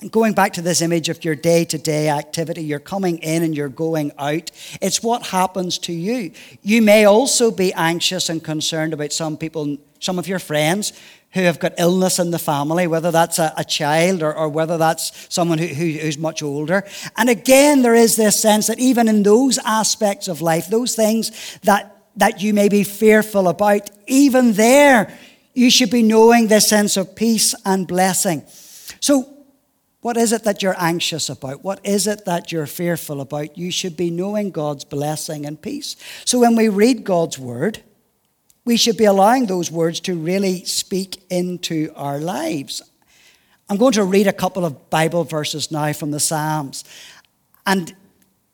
going 0.09 0.33
back 0.33 0.53
to 0.53 0.63
this 0.63 0.81
image 0.81 1.09
of 1.09 1.23
your 1.23 1.35
day 1.35 1.63
to 1.65 1.77
day 1.77 2.09
activity, 2.09 2.63
you're 2.63 2.79
coming 2.79 3.19
in 3.19 3.43
and 3.43 3.55
you're 3.55 3.69
going 3.69 4.11
out. 4.17 4.49
It's 4.81 5.03
what 5.03 5.27
happens 5.27 5.77
to 5.79 5.93
you. 5.93 6.31
You 6.63 6.81
may 6.81 7.05
also 7.05 7.51
be 7.51 7.71
anxious 7.73 8.27
and 8.27 8.43
concerned 8.43 8.93
about 8.93 9.13
some 9.13 9.37
people, 9.37 9.77
some 10.01 10.19
of 10.19 10.27
your 10.27 10.39
friends 10.39 10.91
who 11.33 11.41
have 11.41 11.59
got 11.59 11.73
illness 11.77 12.19
in 12.19 12.31
the 12.31 12.39
family, 12.39 12.87
whether 12.87 13.11
that's 13.11 13.39
a, 13.39 13.53
a 13.55 13.63
child 13.63 14.21
or, 14.21 14.33
or, 14.33 14.49
whether 14.49 14.77
that's 14.77 15.33
someone 15.33 15.57
who, 15.57 15.67
who, 15.67 15.91
who's 15.91 16.17
much 16.17 16.43
older. 16.43 16.83
And 17.15 17.29
again, 17.29 17.83
there 17.83 17.95
is 17.95 18.17
this 18.17 18.41
sense 18.41 18.67
that 18.67 18.79
even 18.79 19.07
in 19.07 19.23
those 19.23 19.57
aspects 19.59 20.27
of 20.27 20.41
life, 20.41 20.67
those 20.67 20.93
things 20.95 21.57
that, 21.63 22.03
that 22.17 22.41
you 22.41 22.53
may 22.53 22.67
be 22.67 22.83
fearful 22.83 23.47
about, 23.47 23.89
even 24.07 24.53
there, 24.53 25.17
you 25.53 25.69
should 25.69 25.89
be 25.89 26.03
knowing 26.03 26.47
this 26.47 26.67
sense 26.67 26.97
of 26.97 27.15
peace 27.15 27.55
and 27.63 27.87
blessing. 27.87 28.43
So, 28.99 29.27
what 30.01 30.17
is 30.17 30.33
it 30.33 30.43
that 30.45 30.63
you're 30.63 30.75
anxious 30.79 31.29
about? 31.29 31.63
What 31.63 31.79
is 31.85 32.07
it 32.07 32.25
that 32.25 32.51
you're 32.51 32.65
fearful 32.65 33.21
about? 33.21 33.55
You 33.55 33.69
should 33.69 33.95
be 33.95 34.09
knowing 34.09 34.49
God's 34.49 34.83
blessing 34.83 35.45
and 35.45 35.61
peace. 35.61 35.95
So, 36.25 36.39
when 36.39 36.55
we 36.55 36.69
read 36.69 37.03
God's 37.03 37.37
word, 37.37 37.83
we 38.65 38.77
should 38.77 38.97
be 38.97 39.05
allowing 39.05 39.45
those 39.45 39.71
words 39.71 39.99
to 40.01 40.15
really 40.15 40.63
speak 40.65 41.23
into 41.29 41.91
our 41.95 42.19
lives. 42.19 42.81
I'm 43.69 43.77
going 43.77 43.93
to 43.93 44.03
read 44.03 44.27
a 44.27 44.33
couple 44.33 44.65
of 44.65 44.89
Bible 44.89 45.23
verses 45.23 45.71
now 45.71 45.93
from 45.93 46.11
the 46.11 46.19
Psalms. 46.19 46.83
And 47.65 47.95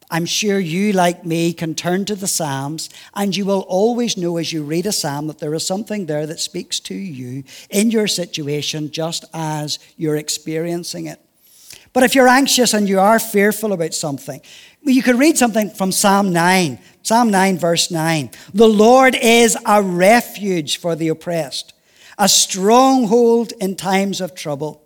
I'm 0.10 0.26
sure 0.26 0.60
you, 0.60 0.94
like 0.94 1.26
me, 1.26 1.52
can 1.52 1.76
turn 1.76 2.06
to 2.06 2.16
the 2.16 2.28
Psalms, 2.28 2.90
and 3.14 3.36
you 3.36 3.46
will 3.46 3.66
always 3.68 4.16
know 4.16 4.38
as 4.38 4.54
you 4.54 4.64
read 4.64 4.86
a 4.86 4.94
Psalm 4.94 5.28
that 5.28 5.40
there 5.40 5.54
is 5.54 5.66
something 5.66 6.06
there 6.06 6.26
that 6.26 6.40
speaks 6.40 6.80
to 6.82 6.96
you 6.96 7.44
in 7.70 7.92
your 7.92 8.08
situation 8.08 8.90
just 8.90 9.26
as 9.34 9.80
you're 9.98 10.16
experiencing 10.16 11.08
it. 11.08 11.20
But 11.92 12.04
if 12.04 12.16
you're 12.16 12.28
anxious 12.28 12.74
and 12.74 12.88
you 12.88 13.00
are 13.00 13.20
fearful 13.20 13.74
about 13.74 13.94
something, 13.94 14.40
you 14.94 15.04
could 15.04 15.20
read 15.20 15.38
something 15.38 15.70
from 15.70 15.92
Psalm 15.92 16.32
9. 16.32 16.80
Psalm 17.04 17.30
9, 17.32 17.58
verse 17.58 17.92
9. 17.92 18.30
The 18.54 18.68
Lord 18.68 19.16
is 19.16 19.58
a 19.66 19.82
refuge 19.82 20.78
for 20.78 20.96
the 20.96 21.08
oppressed, 21.08 21.74
a 22.18 22.28
stronghold 22.28 23.54
in 23.60 23.76
times 23.76 24.20
of 24.22 24.36
trouble. 24.36 24.84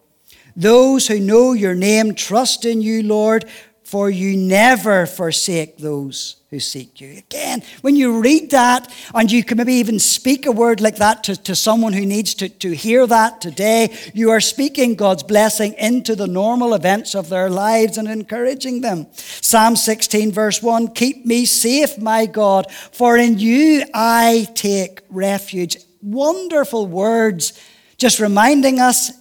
Those 0.55 1.07
who 1.07 1.19
know 1.19 1.53
your 1.53 1.75
name 1.75 2.13
trust 2.13 2.65
in 2.65 2.81
you, 2.81 3.03
Lord, 3.03 3.45
for 3.91 4.09
you 4.09 4.37
never 4.37 5.05
forsake 5.05 5.77
those 5.77 6.37
who 6.49 6.61
seek 6.61 7.01
you. 7.01 7.17
Again, 7.17 7.61
when 7.81 7.97
you 7.97 8.21
read 8.21 8.51
that, 8.51 8.89
and 9.13 9.29
you 9.29 9.43
can 9.43 9.57
maybe 9.57 9.73
even 9.73 9.99
speak 9.99 10.45
a 10.45 10.51
word 10.53 10.79
like 10.79 10.95
that 10.95 11.25
to, 11.25 11.35
to 11.43 11.53
someone 11.57 11.91
who 11.91 12.05
needs 12.05 12.33
to, 12.35 12.47
to 12.47 12.71
hear 12.71 13.05
that 13.05 13.41
today, 13.41 13.93
you 14.13 14.29
are 14.29 14.39
speaking 14.39 14.95
God's 14.95 15.23
blessing 15.23 15.73
into 15.73 16.15
the 16.15 16.25
normal 16.25 16.73
events 16.73 17.15
of 17.15 17.27
their 17.27 17.49
lives 17.49 17.97
and 17.97 18.07
encouraging 18.07 18.79
them. 18.79 19.07
Psalm 19.11 19.75
16, 19.75 20.31
verse 20.31 20.63
1 20.63 20.93
Keep 20.93 21.25
me 21.25 21.43
safe, 21.43 21.97
my 21.97 22.27
God, 22.27 22.71
for 22.71 23.17
in 23.17 23.39
you 23.39 23.83
I 23.93 24.47
take 24.55 25.01
refuge. 25.09 25.75
Wonderful 26.01 26.87
words, 26.87 27.59
just 27.97 28.21
reminding 28.21 28.79
us 28.79 29.11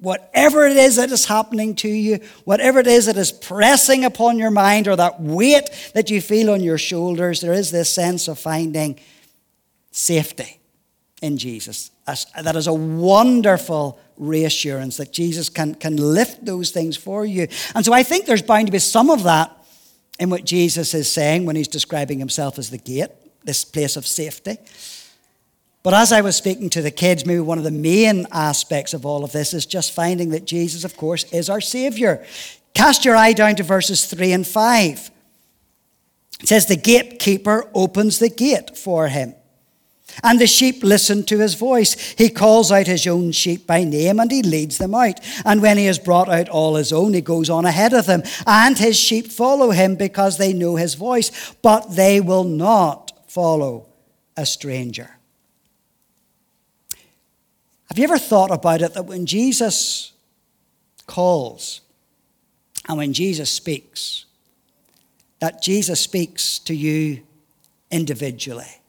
whatever 0.00 0.66
it 0.66 0.76
is 0.76 0.96
that 0.96 1.10
is 1.10 1.26
happening 1.26 1.74
to 1.76 1.88
you, 1.88 2.20
whatever 2.44 2.80
it 2.80 2.86
is 2.86 3.06
that 3.06 3.16
is 3.16 3.30
pressing 3.30 4.04
upon 4.04 4.38
your 4.38 4.50
mind, 4.50 4.88
or 4.88 4.96
that 4.96 5.20
weight 5.20 5.70
that 5.94 6.10
you 6.10 6.20
feel 6.20 6.50
on 6.50 6.60
your 6.62 6.78
shoulders, 6.78 7.40
there 7.40 7.52
is 7.52 7.70
this 7.70 7.90
sense 7.90 8.26
of 8.26 8.38
finding 8.38 8.98
safety 9.92 10.58
in 11.22 11.36
Jesus. 11.36 11.90
That 12.06 12.56
is 12.56 12.66
a 12.66 12.72
wonderful 12.72 14.00
reassurance 14.16 14.96
that 14.96 15.12
Jesus 15.12 15.48
can, 15.48 15.74
can 15.74 15.96
lift 15.96 16.44
those 16.44 16.70
things 16.70 16.96
for 16.96 17.24
you. 17.24 17.46
And 17.74 17.84
so 17.84 17.92
I 17.92 18.02
think 18.02 18.26
there's 18.26 18.42
bound 18.42 18.66
to 18.66 18.72
be 18.72 18.78
some 18.78 19.10
of 19.10 19.22
that 19.24 19.56
in 20.18 20.28
what 20.30 20.44
Jesus 20.44 20.92
is 20.92 21.10
saying 21.10 21.46
when 21.46 21.56
he's 21.56 21.68
describing 21.68 22.18
himself 22.18 22.58
as 22.58 22.70
the 22.70 22.78
gate, 22.78 23.10
this 23.44 23.64
place 23.64 23.96
of 23.96 24.06
safety. 24.06 24.58
But 25.82 25.94
as 25.94 26.12
I 26.12 26.20
was 26.20 26.36
speaking 26.36 26.68
to 26.70 26.82
the 26.82 26.90
kids, 26.90 27.24
maybe 27.24 27.40
one 27.40 27.58
of 27.58 27.64
the 27.64 27.70
main 27.70 28.26
aspects 28.32 28.92
of 28.92 29.06
all 29.06 29.24
of 29.24 29.32
this 29.32 29.54
is 29.54 29.64
just 29.64 29.92
finding 29.92 30.30
that 30.30 30.44
Jesus, 30.44 30.84
of 30.84 30.96
course, 30.96 31.24
is 31.32 31.48
our 31.48 31.60
Savior. 31.60 32.24
Cast 32.74 33.04
your 33.04 33.16
eye 33.16 33.32
down 33.32 33.56
to 33.56 33.62
verses 33.62 34.04
3 34.04 34.32
and 34.32 34.46
5. 34.46 35.10
It 36.40 36.48
says, 36.48 36.66
The 36.66 36.76
gatekeeper 36.76 37.68
opens 37.74 38.18
the 38.18 38.28
gate 38.28 38.76
for 38.76 39.08
him. 39.08 39.34
And 40.22 40.40
the 40.40 40.46
sheep 40.46 40.82
listen 40.82 41.24
to 41.24 41.38
his 41.38 41.54
voice. 41.54 42.14
He 42.18 42.30
calls 42.30 42.72
out 42.72 42.86
his 42.86 43.06
own 43.06 43.32
sheep 43.32 43.66
by 43.66 43.84
name 43.84 44.18
and 44.18 44.30
he 44.30 44.42
leads 44.42 44.76
them 44.76 44.94
out. 44.94 45.20
And 45.44 45.62
when 45.62 45.78
he 45.78 45.86
has 45.86 46.00
brought 46.00 46.28
out 46.28 46.48
all 46.48 46.74
his 46.74 46.92
own, 46.92 47.14
he 47.14 47.20
goes 47.20 47.48
on 47.48 47.64
ahead 47.64 47.92
of 47.92 48.06
them. 48.06 48.24
And 48.44 48.76
his 48.76 48.98
sheep 48.98 49.28
follow 49.28 49.70
him 49.70 49.94
because 49.94 50.36
they 50.36 50.52
know 50.52 50.76
his 50.76 50.94
voice, 50.94 51.54
but 51.62 51.94
they 51.94 52.20
will 52.20 52.44
not 52.44 53.12
follow 53.28 53.86
a 54.36 54.44
stranger. 54.44 55.19
Have 57.90 57.98
you 57.98 58.04
ever 58.04 58.18
thought 58.18 58.52
about 58.52 58.82
it 58.82 58.94
that 58.94 59.06
when 59.06 59.26
Jesus 59.26 60.12
calls 61.08 61.80
and 62.88 62.96
when 62.96 63.12
Jesus 63.12 63.50
speaks, 63.50 64.26
that 65.40 65.60
Jesus 65.60 66.00
speaks 66.00 66.60
to 66.60 66.74
you 66.74 67.22
individually? 67.90 68.80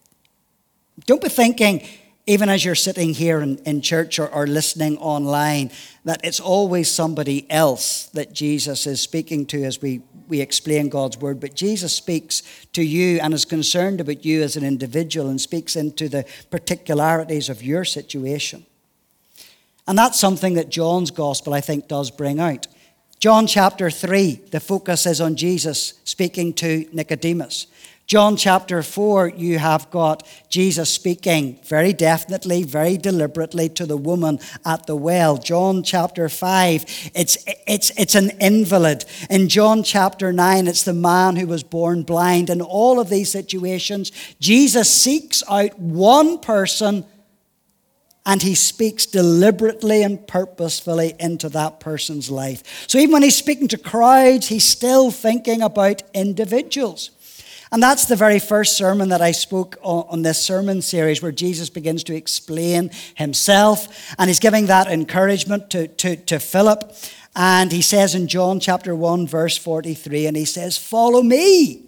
Don't 1.08 1.20
be 1.22 1.30
thinking, 1.30 1.84
even 2.28 2.48
as 2.48 2.64
you're 2.64 2.76
sitting 2.76 3.16
here 3.16 3.42
in, 3.42 3.58
in 3.66 3.82
church 3.82 4.20
or, 4.20 4.28
or 4.28 4.46
listening 4.46 5.00
online, 5.00 5.72
that 6.06 6.22
it's 6.24 6.40
always 6.40 6.88
somebody 6.88 7.50
else 7.50 8.06
that 8.10 8.34
Jesus 8.34 8.86
is 8.86 9.02
speaking 9.02 9.48
to 9.48 9.64
as 9.64 9.82
we, 9.82 10.02
we 10.28 10.42
explain 10.42 10.90
God's 10.90 11.18
word. 11.18 11.40
But 11.40 11.56
Jesus 11.56 11.92
speaks 11.92 12.44
to 12.74 12.84
you 12.84 13.20
and 13.20 13.34
is 13.34 13.46
concerned 13.46 14.00
about 14.00 14.24
you 14.24 14.44
as 14.44 14.56
an 14.58 14.64
individual 14.64 15.28
and 15.28 15.42
speaks 15.42 15.76
into 15.76 16.08
the 16.08 16.24
particularities 16.52 17.50
of 17.50 17.64
your 17.64 17.84
situation. 17.84 18.68
And 19.88 19.98
that's 19.98 20.20
something 20.20 20.54
that 20.56 20.70
John's 20.70 21.12
gospel, 21.12 21.54
I 21.54 21.62
think, 21.62 21.88
does 21.88 22.12
bring 22.12 22.40
out. 22.40 22.68
John 23.20 23.46
chapter 23.46 23.92
3, 23.92 24.46
the 24.52 24.60
focus 24.60 25.06
is 25.06 25.22
on 25.22 25.36
Jesus 25.36 25.94
speaking 26.06 26.54
to 26.54 26.88
Nicodemus. 26.92 27.68
John 28.08 28.36
chapter 28.36 28.84
4, 28.84 29.30
you 29.30 29.58
have 29.60 29.90
got 29.90 30.28
Jesus 30.50 30.90
speaking 30.90 31.60
very 31.64 31.94
definitely, 31.94 32.64
very 32.64 32.98
deliberately 32.98 33.70
to 33.70 33.86
the 33.86 33.96
woman 33.96 34.40
at 34.66 34.86
the 34.86 34.98
well. 34.98 35.38
John 35.38 35.82
chapter 35.82 36.28
5, 36.28 37.12
it's, 37.14 37.38
it's, 37.68 37.92
it's 37.92 38.16
an 38.16 38.32
invalid. 38.42 39.06
In 39.30 39.48
John 39.48 39.82
chapter 39.82 40.34
9, 40.34 40.68
it's 40.68 40.84
the 40.84 40.92
man 40.94 41.38
who 41.38 41.48
was 41.48 41.64
born 41.64 42.04
blind. 42.04 42.50
In 42.50 42.60
all 42.60 43.00
of 43.00 43.10
these 43.10 43.32
situations, 43.32 44.12
Jesus 44.42 44.90
seeks 44.90 45.42
out 45.48 45.80
one 45.80 46.40
person 46.40 47.06
and 48.26 48.42
he 48.42 48.54
speaks 48.54 49.06
deliberately 49.06 50.04
and 50.04 50.28
purposefully 50.28 51.16
into 51.20 51.50
that 51.50 51.80
person's 51.80 52.30
life. 52.30 52.88
So 52.88 53.00
even 53.00 53.14
when 53.14 53.24
he's 53.24 53.36
speaking 53.36 53.68
to 53.70 53.78
crowds, 53.78 54.48
he's 54.48 54.66
still 54.66 55.10
thinking 55.10 55.62
about 55.62 56.04
individuals. 56.14 57.12
And 57.74 57.82
that's 57.82 58.06
the 58.06 58.18
very 58.18 58.40
first 58.40 58.76
sermon 58.76 59.10
that 59.10 59.22
I 59.22 59.32
spoke 59.32 59.78
on, 59.82 60.24
this 60.24 60.42
sermon 60.42 60.82
series 60.82 61.22
where 61.22 61.32
Jesus 61.32 61.70
begins 61.70 62.04
to 62.06 62.16
explain 62.16 62.92
himself 63.16 64.14
and 64.20 64.30
he's 64.30 64.42
giving 64.42 64.66
that 64.66 64.88
encouragement 64.88 65.70
to, 65.70 65.88
to, 65.88 66.18
to 66.18 66.40
Philip. 66.40 66.94
And 67.34 67.72
he 67.72 67.82
says 67.82 68.14
in 68.14 68.28
John 68.28 68.60
chapter 68.60 68.94
1, 68.94 69.26
verse 69.26 69.58
43, 69.58 70.28
and 70.28 70.36
he 70.36 70.44
says, 70.44 70.78
Follow 70.78 71.24
me. 71.24 71.86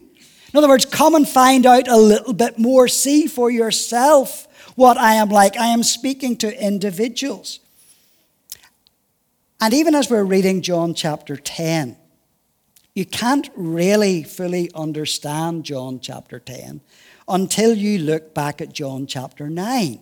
In 0.53 0.57
other 0.57 0.69
words, 0.69 0.85
come 0.85 1.15
and 1.15 1.27
find 1.27 1.65
out 1.65 1.89
a 1.89 1.97
little 1.97 2.33
bit 2.33 2.57
more. 2.57 2.87
See 2.87 3.27
for 3.27 3.51
yourself 3.51 4.47
what 4.75 4.97
I 4.97 5.15
am 5.15 5.29
like. 5.29 5.57
I 5.57 5.67
am 5.67 5.83
speaking 5.83 6.37
to 6.37 6.65
individuals. 6.65 7.59
And 9.59 9.73
even 9.73 9.95
as 9.95 10.09
we're 10.09 10.23
reading 10.23 10.61
John 10.61 10.93
chapter 10.93 11.35
10, 11.35 11.95
you 12.95 13.05
can't 13.05 13.49
really 13.55 14.23
fully 14.23 14.69
understand 14.75 15.63
John 15.63 15.99
chapter 15.99 16.39
10 16.39 16.81
until 17.27 17.73
you 17.73 17.99
look 17.99 18.33
back 18.33 18.61
at 18.61 18.73
John 18.73 19.07
chapter 19.07 19.49
9. 19.49 19.99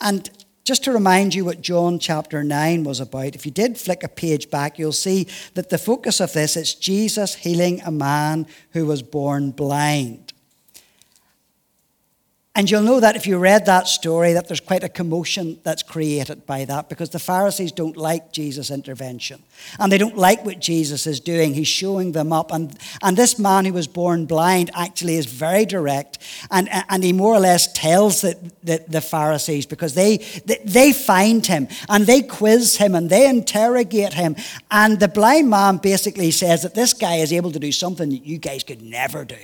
And 0.00 0.30
just 0.64 0.84
to 0.84 0.92
remind 0.92 1.34
you 1.34 1.44
what 1.44 1.62
John 1.62 1.98
chapter 1.98 2.44
9 2.44 2.84
was 2.84 3.00
about, 3.00 3.34
if 3.34 3.44
you 3.44 3.50
did 3.50 3.76
flick 3.76 4.04
a 4.04 4.08
page 4.08 4.50
back, 4.50 4.78
you'll 4.78 4.92
see 4.92 5.26
that 5.54 5.70
the 5.70 5.78
focus 5.78 6.20
of 6.20 6.32
this 6.32 6.56
is 6.56 6.74
Jesus 6.74 7.34
healing 7.34 7.80
a 7.80 7.90
man 7.90 8.46
who 8.70 8.86
was 8.86 9.02
born 9.02 9.50
blind. 9.50 10.29
And 12.56 12.68
you'll 12.68 12.82
know 12.82 12.98
that 12.98 13.14
if 13.14 13.28
you 13.28 13.38
read 13.38 13.66
that 13.66 13.86
story, 13.86 14.32
that 14.32 14.48
there's 14.48 14.58
quite 14.58 14.82
a 14.82 14.88
commotion 14.88 15.60
that's 15.62 15.84
created 15.84 16.46
by 16.46 16.64
that 16.64 16.88
because 16.88 17.10
the 17.10 17.20
Pharisees 17.20 17.70
don't 17.70 17.96
like 17.96 18.32
Jesus' 18.32 18.72
intervention. 18.72 19.40
And 19.78 19.90
they 19.90 19.98
don't 19.98 20.16
like 20.16 20.44
what 20.44 20.58
Jesus 20.58 21.06
is 21.06 21.20
doing. 21.20 21.54
He's 21.54 21.68
showing 21.68 22.10
them 22.10 22.32
up. 22.32 22.52
And, 22.52 22.76
and 23.02 23.16
this 23.16 23.38
man 23.38 23.66
who 23.66 23.72
was 23.72 23.86
born 23.86 24.26
blind 24.26 24.70
actually 24.74 25.14
is 25.14 25.26
very 25.26 25.64
direct. 25.64 26.18
And, 26.50 26.68
and 26.88 27.04
he 27.04 27.12
more 27.12 27.32
or 27.32 27.38
less 27.38 27.72
tells 27.72 28.22
the, 28.22 28.36
the, 28.64 28.84
the 28.88 29.00
Pharisees 29.00 29.66
because 29.66 29.94
they, 29.94 30.16
they, 30.44 30.60
they 30.64 30.92
find 30.92 31.46
him 31.46 31.68
and 31.88 32.04
they 32.04 32.20
quiz 32.20 32.78
him 32.78 32.96
and 32.96 33.08
they 33.08 33.28
interrogate 33.28 34.14
him. 34.14 34.34
And 34.72 34.98
the 34.98 35.08
blind 35.08 35.50
man 35.50 35.76
basically 35.76 36.32
says 36.32 36.64
that 36.64 36.74
this 36.74 36.94
guy 36.94 37.16
is 37.16 37.32
able 37.32 37.52
to 37.52 37.60
do 37.60 37.70
something 37.70 38.10
that 38.10 38.26
you 38.26 38.38
guys 38.38 38.64
could 38.64 38.82
never 38.82 39.24
do. 39.24 39.38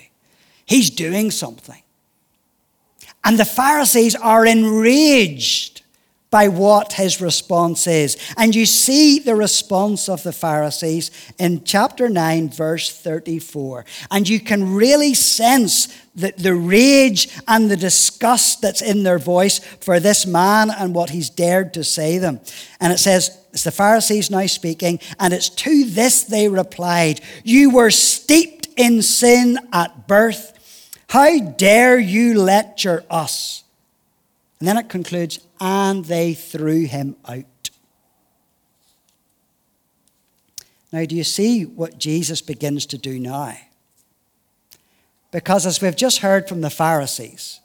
He's 0.65 0.91
doing 0.91 1.31
something. 1.31 1.81
And 3.27 3.39
the 3.39 3.45
Pharisees 3.45 4.15
are 4.15 4.47
enraged 4.47 5.83
by 6.31 6.47
what 6.47 6.93
his 6.93 7.21
response 7.21 7.87
is. 7.87 8.17
And 8.37 8.55
you 8.55 8.67
see 8.67 9.19
the 9.19 9.35
response 9.35 10.09
of 10.09 10.23
the 10.23 10.33
Pharisees 10.33 11.11
in 11.39 11.65
chapter 11.65 12.09
9, 12.09 12.51
verse 12.51 12.97
34. 12.97 13.85
And 14.11 14.29
you 14.29 14.39
can 14.39 14.75
really 14.75 15.13
sense 15.15 15.87
the, 16.15 16.33
the 16.37 16.55
rage 16.55 17.29
and 17.49 17.69
the 17.69 17.77
disgust 17.77 18.63
that's 18.63 18.83
in 18.83 19.03
their 19.03 19.19
voice 19.19 19.59
for 19.59 19.99
this 19.99 20.25
man 20.25 20.71
and 20.71 20.95
what 20.95 21.11
he's 21.11 21.31
dared 21.31 21.75
to 21.75 21.83
say 21.83 22.19
them. 22.19 22.41
And 22.81 22.93
it 22.93 22.99
says, 22.99 23.37
it's 23.53 23.65
the 23.65 23.73
Pharisees 23.73 24.31
now 24.31 24.47
speaking, 24.47 25.01
and 25.19 25.33
it's 25.33 25.49
to 25.49 25.85
this 25.87 26.25
they 26.25 26.49
replied, 26.49 27.23
You 27.43 27.71
were 27.71 27.91
steeped 27.91 28.69
in 28.77 29.01
sin 29.01 29.59
at 29.73 30.07
birth 30.07 30.56
how 31.17 31.39
dare 31.39 31.99
you 31.99 32.39
lecture 32.39 33.03
us? 33.09 33.65
And 34.59 34.69
then 34.69 34.77
it 34.77 34.91
concludes, 34.91 35.41
and 35.59 36.05
they 36.05 36.35
threw 36.35 36.85
him 36.85 37.17
out. 37.27 37.71
Now, 40.93 41.07
do 41.07 41.17
you 41.17 41.25
see 41.25 41.65
what 41.65 41.97
Jesus 41.97 42.43
begins 42.43 42.85
to 42.87 42.99
do 42.99 43.19
now? 43.19 43.57
Because 45.31 45.65
as 45.65 45.81
we've 45.81 45.97
just 45.97 46.19
heard 46.19 46.51
from 46.51 46.61
the 46.61 46.69
Pharisees, 46.69 47.61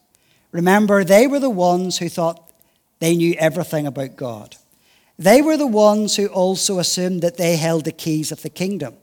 remember, 0.54 1.04
they 1.04 1.28
were 1.28 1.40
the 1.40 1.50
ones 1.50 1.98
who 1.98 2.08
thought 2.08 2.50
they 3.00 3.18
knew 3.18 3.36
everything 3.38 3.86
about 3.86 4.16
God. 4.16 4.56
They 5.20 5.42
were 5.42 5.58
the 5.58 5.68
ones 5.68 6.16
who 6.16 6.28
also 6.28 6.80
assumed 6.80 7.22
that 7.22 7.36
they 7.36 7.58
held 7.58 7.84
the 7.84 7.92
keys 7.92 8.32
of 8.32 8.44
the 8.44 8.50
kingdom. 8.50 8.94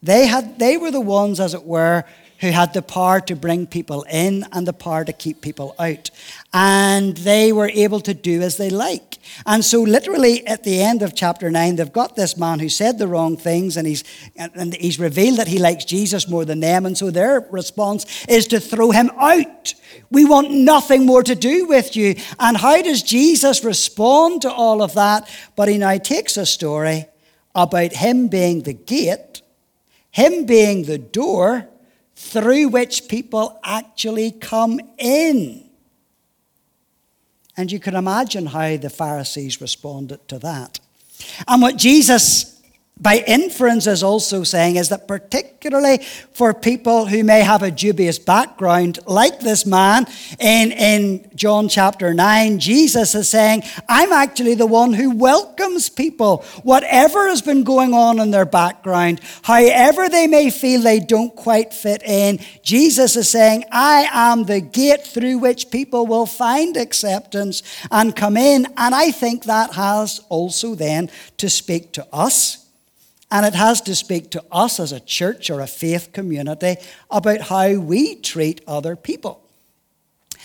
They, 0.00 0.26
had, 0.26 0.60
they 0.60 0.76
were 0.76 0.92
the 0.92 1.00
ones, 1.00 1.40
as 1.40 1.54
it 1.54 1.64
were, 1.64 2.04
who 2.40 2.50
had 2.50 2.74
the 2.74 2.82
power 2.82 3.20
to 3.20 3.34
bring 3.34 3.66
people 3.66 4.04
in 4.10 4.44
and 4.52 4.66
the 4.66 4.72
power 4.72 5.04
to 5.04 5.12
keep 5.12 5.40
people 5.40 5.74
out. 5.78 6.10
And 6.52 7.16
they 7.16 7.52
were 7.52 7.70
able 7.70 8.00
to 8.00 8.14
do 8.14 8.42
as 8.42 8.56
they 8.56 8.70
like. 8.70 9.18
And 9.44 9.64
so, 9.64 9.82
literally, 9.82 10.46
at 10.46 10.64
the 10.64 10.80
end 10.80 11.02
of 11.02 11.14
chapter 11.14 11.50
9, 11.50 11.76
they've 11.76 11.92
got 11.92 12.16
this 12.16 12.36
man 12.36 12.58
who 12.58 12.68
said 12.68 12.98
the 12.98 13.08
wrong 13.08 13.36
things 13.36 13.76
and 13.76 13.86
he's, 13.86 14.04
and 14.36 14.74
he's 14.74 14.98
revealed 14.98 15.38
that 15.38 15.48
he 15.48 15.58
likes 15.58 15.84
Jesus 15.84 16.28
more 16.28 16.44
than 16.44 16.60
them. 16.60 16.86
And 16.86 16.96
so, 16.96 17.10
their 17.10 17.46
response 17.50 18.26
is 18.26 18.46
to 18.48 18.60
throw 18.60 18.90
him 18.90 19.10
out. 19.18 19.74
We 20.10 20.24
want 20.24 20.50
nothing 20.50 21.06
more 21.06 21.22
to 21.22 21.34
do 21.34 21.66
with 21.66 21.96
you. 21.96 22.16
And 22.38 22.56
how 22.56 22.82
does 22.82 23.02
Jesus 23.02 23.64
respond 23.64 24.42
to 24.42 24.52
all 24.52 24.82
of 24.82 24.94
that? 24.94 25.28
But 25.56 25.68
he 25.68 25.78
now 25.78 25.96
takes 25.98 26.36
a 26.36 26.46
story 26.46 27.06
about 27.54 27.92
him 27.92 28.28
being 28.28 28.62
the 28.62 28.74
gate, 28.74 29.40
him 30.10 30.44
being 30.44 30.84
the 30.84 30.98
door 30.98 31.68
through 32.16 32.68
which 32.68 33.08
people 33.08 33.60
actually 33.62 34.32
come 34.32 34.80
in. 34.98 35.62
And 37.56 37.70
you 37.70 37.78
can 37.78 37.94
imagine 37.94 38.46
how 38.46 38.76
the 38.76 38.90
Pharisees 38.90 39.60
responded 39.60 40.26
to 40.28 40.38
that. 40.40 40.80
And 41.46 41.62
what 41.62 41.76
Jesus 41.76 42.55
by 42.98 43.22
inference 43.26 43.86
is 43.86 44.02
also 44.02 44.42
saying 44.42 44.76
is 44.76 44.88
that 44.88 45.06
particularly 45.06 45.98
for 46.32 46.54
people 46.54 47.04
who 47.06 47.22
may 47.22 47.42
have 47.42 47.62
a 47.62 47.70
dubious 47.70 48.18
background 48.18 48.98
like 49.06 49.38
this 49.40 49.66
man 49.66 50.06
in, 50.40 50.72
in 50.72 51.30
john 51.34 51.68
chapter 51.68 52.14
9 52.14 52.58
jesus 52.58 53.14
is 53.14 53.28
saying 53.28 53.62
i'm 53.86 54.12
actually 54.12 54.54
the 54.54 54.66
one 54.66 54.94
who 54.94 55.10
welcomes 55.10 55.90
people 55.90 56.42
whatever 56.62 57.28
has 57.28 57.42
been 57.42 57.64
going 57.64 57.92
on 57.92 58.18
in 58.18 58.30
their 58.30 58.46
background. 58.46 59.20
However 59.42 60.08
they 60.08 60.26
may 60.26 60.50
feel 60.50 60.80
they 60.80 61.00
don't 61.00 61.34
quite 61.36 61.74
fit 61.74 62.02
in 62.02 62.38
jesus 62.62 63.16
is 63.16 63.28
saying 63.28 63.64
i 63.70 64.08
am 64.10 64.44
the 64.44 64.60
gate 64.60 65.06
through 65.06 65.38
which 65.38 65.70
people 65.70 66.06
will 66.06 66.26
find 66.26 66.76
acceptance 66.76 67.62
and 67.90 68.16
come 68.16 68.36
in. 68.36 68.66
And 68.76 68.94
i 68.94 69.10
think 69.10 69.44
that 69.44 69.74
has 69.74 70.20
also 70.30 70.74
then 70.74 71.10
to 71.36 71.50
speak 71.50 71.92
to 71.92 72.06
us 72.12 72.65
and 73.30 73.44
it 73.44 73.54
has 73.54 73.80
to 73.82 73.94
speak 73.94 74.30
to 74.30 74.44
us 74.52 74.78
as 74.78 74.92
a 74.92 75.00
church 75.00 75.50
or 75.50 75.60
a 75.60 75.66
faith 75.66 76.12
community 76.12 76.76
about 77.10 77.40
how 77.40 77.74
we 77.74 78.16
treat 78.16 78.60
other 78.66 78.94
people. 78.94 79.42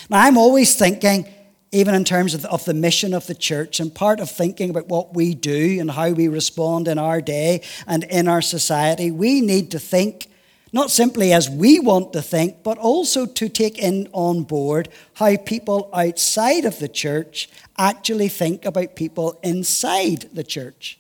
Now, 0.10 0.22
I'm 0.22 0.38
always 0.38 0.76
thinking, 0.76 1.28
even 1.72 1.94
in 1.94 2.04
terms 2.04 2.34
of, 2.34 2.44
of 2.46 2.66
the 2.66 2.74
mission 2.74 3.14
of 3.14 3.28
the 3.28 3.36
church, 3.36 3.80
and 3.80 3.94
part 3.94 4.20
of 4.20 4.30
thinking 4.30 4.72
about 4.72 4.88
what 4.88 5.14
we 5.14 5.36
do 5.36 5.78
and 5.80 5.92
how 5.92 6.10
we 6.10 6.28
respond 6.28 6.88
in 6.88 6.98
our 6.98 7.22
day 7.22 7.62
and 7.88 8.04
in 8.06 8.28
our 8.28 8.42
society, 8.42 9.12
we 9.12 9.42
need 9.42 9.72
to 9.72 9.80
think 9.80 10.28
not 10.74 10.90
simply 10.90 11.34
as 11.34 11.50
we 11.50 11.80
want 11.80 12.14
to 12.14 12.22
think, 12.22 12.64
but 12.64 12.78
also 12.78 13.26
to 13.26 13.50
take 13.50 13.78
in 13.78 14.08
on 14.14 14.44
board 14.44 14.88
how 15.16 15.36
people 15.36 15.90
outside 15.94 16.66
of 16.66 16.80
the 16.80 16.88
church 16.88 17.50
actually 17.78 18.30
think 18.30 18.66
about 18.66 18.96
people 18.96 19.38
inside 19.44 20.30
the 20.34 20.44
church. 20.44 20.98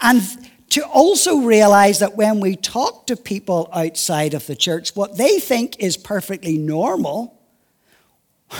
And 0.00 0.22
to 0.70 0.84
also 0.86 1.38
realize 1.40 1.98
that 1.98 2.16
when 2.16 2.40
we 2.40 2.56
talk 2.56 3.06
to 3.08 3.16
people 3.16 3.68
outside 3.72 4.34
of 4.34 4.46
the 4.46 4.56
church, 4.56 4.94
what 4.96 5.16
they 5.16 5.38
think 5.38 5.78
is 5.80 5.96
perfectly 5.96 6.58
normal, 6.58 7.38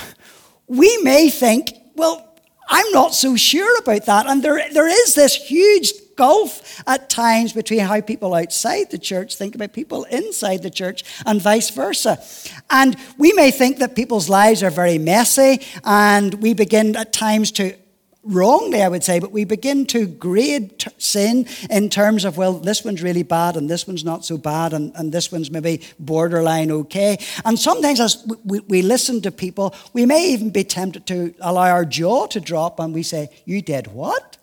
we 0.67 0.97
may 1.03 1.29
think, 1.29 1.71
well, 1.95 2.27
I'm 2.67 2.91
not 2.91 3.13
so 3.13 3.35
sure 3.35 3.79
about 3.79 4.05
that. 4.05 4.27
And 4.27 4.41
there, 4.41 4.61
there 4.71 4.87
is 4.87 5.13
this 5.13 5.35
huge 5.35 5.91
gulf 6.15 6.81
at 6.87 7.09
times 7.09 7.51
between 7.51 7.79
how 7.79 7.99
people 7.99 8.33
outside 8.33 8.91
the 8.91 8.97
church 8.97 9.35
think 9.35 9.55
about 9.55 9.73
people 9.73 10.03
inside 10.05 10.63
the 10.63 10.69
church 10.69 11.03
and 11.25 11.41
vice 11.41 11.69
versa. 11.69 12.23
And 12.69 12.95
we 13.17 13.33
may 13.33 13.51
think 13.51 13.79
that 13.79 13.95
people's 13.95 14.29
lives 14.29 14.63
are 14.63 14.69
very 14.69 14.97
messy, 14.97 15.61
and 15.83 16.35
we 16.35 16.53
begin 16.53 16.95
at 16.95 17.11
times 17.11 17.51
to 17.53 17.75
wrongly, 18.23 18.81
I 18.81 18.87
would 18.87 19.03
say, 19.03 19.19
but 19.19 19.31
we 19.31 19.45
begin 19.45 19.85
to 19.87 20.05
grade 20.05 20.77
t- 20.79 20.91
sin 20.97 21.47
in 21.69 21.89
terms 21.89 22.23
of, 22.23 22.37
well, 22.37 22.53
this 22.53 22.85
one's 22.85 23.01
really 23.01 23.23
bad 23.23 23.57
and 23.57 23.69
this 23.69 23.87
one's 23.87 24.03
not 24.03 24.23
so 24.23 24.37
bad 24.37 24.73
and, 24.73 24.91
and 24.95 25.11
this 25.11 25.31
one's 25.31 25.49
maybe 25.49 25.81
borderline 25.99 26.71
okay. 26.71 27.17
And 27.45 27.57
sometimes 27.57 27.99
as 27.99 28.23
we, 28.45 28.59
we 28.59 28.81
listen 28.81 29.21
to 29.21 29.31
people, 29.31 29.73
we 29.93 30.05
may 30.05 30.29
even 30.31 30.51
be 30.51 30.63
tempted 30.63 31.07
to 31.07 31.33
allow 31.39 31.69
our 31.69 31.85
jaw 31.85 32.27
to 32.27 32.39
drop 32.39 32.79
and 32.79 32.93
we 32.93 33.03
say, 33.03 33.29
You 33.45 33.61
did 33.61 33.87
what? 33.87 34.37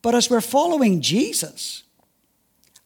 But 0.00 0.14
as 0.14 0.30
we're 0.30 0.40
following 0.40 1.00
Jesus, 1.00 1.82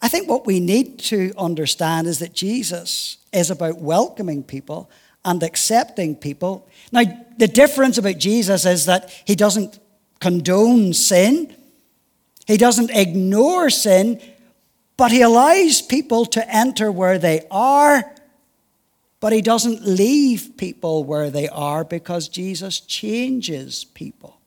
I 0.00 0.08
think 0.08 0.28
what 0.28 0.46
we 0.46 0.60
need 0.60 0.98
to 1.00 1.32
understand 1.36 2.06
is 2.06 2.18
that 2.20 2.34
Jesus 2.34 3.18
is 3.32 3.50
about 3.50 3.80
welcoming 3.80 4.42
people 4.42 4.90
and 5.26 5.42
accepting 5.42 6.14
people. 6.14 6.66
Now, 6.92 7.02
the 7.36 7.48
difference 7.48 7.98
about 7.98 8.16
Jesus 8.16 8.64
is 8.64 8.86
that 8.86 9.10
he 9.26 9.34
doesn't 9.34 9.78
condone 10.20 10.94
sin, 10.94 11.54
he 12.46 12.56
doesn't 12.56 12.90
ignore 12.90 13.68
sin, 13.68 14.22
but 14.96 15.10
he 15.10 15.20
allows 15.20 15.82
people 15.82 16.24
to 16.26 16.54
enter 16.54 16.90
where 16.90 17.18
they 17.18 17.44
are, 17.50 18.14
but 19.20 19.32
he 19.32 19.42
doesn't 19.42 19.84
leave 19.84 20.52
people 20.56 21.02
where 21.02 21.28
they 21.28 21.48
are 21.48 21.84
because 21.84 22.28
Jesus 22.28 22.80
changes 22.80 23.84
people. 23.84 24.40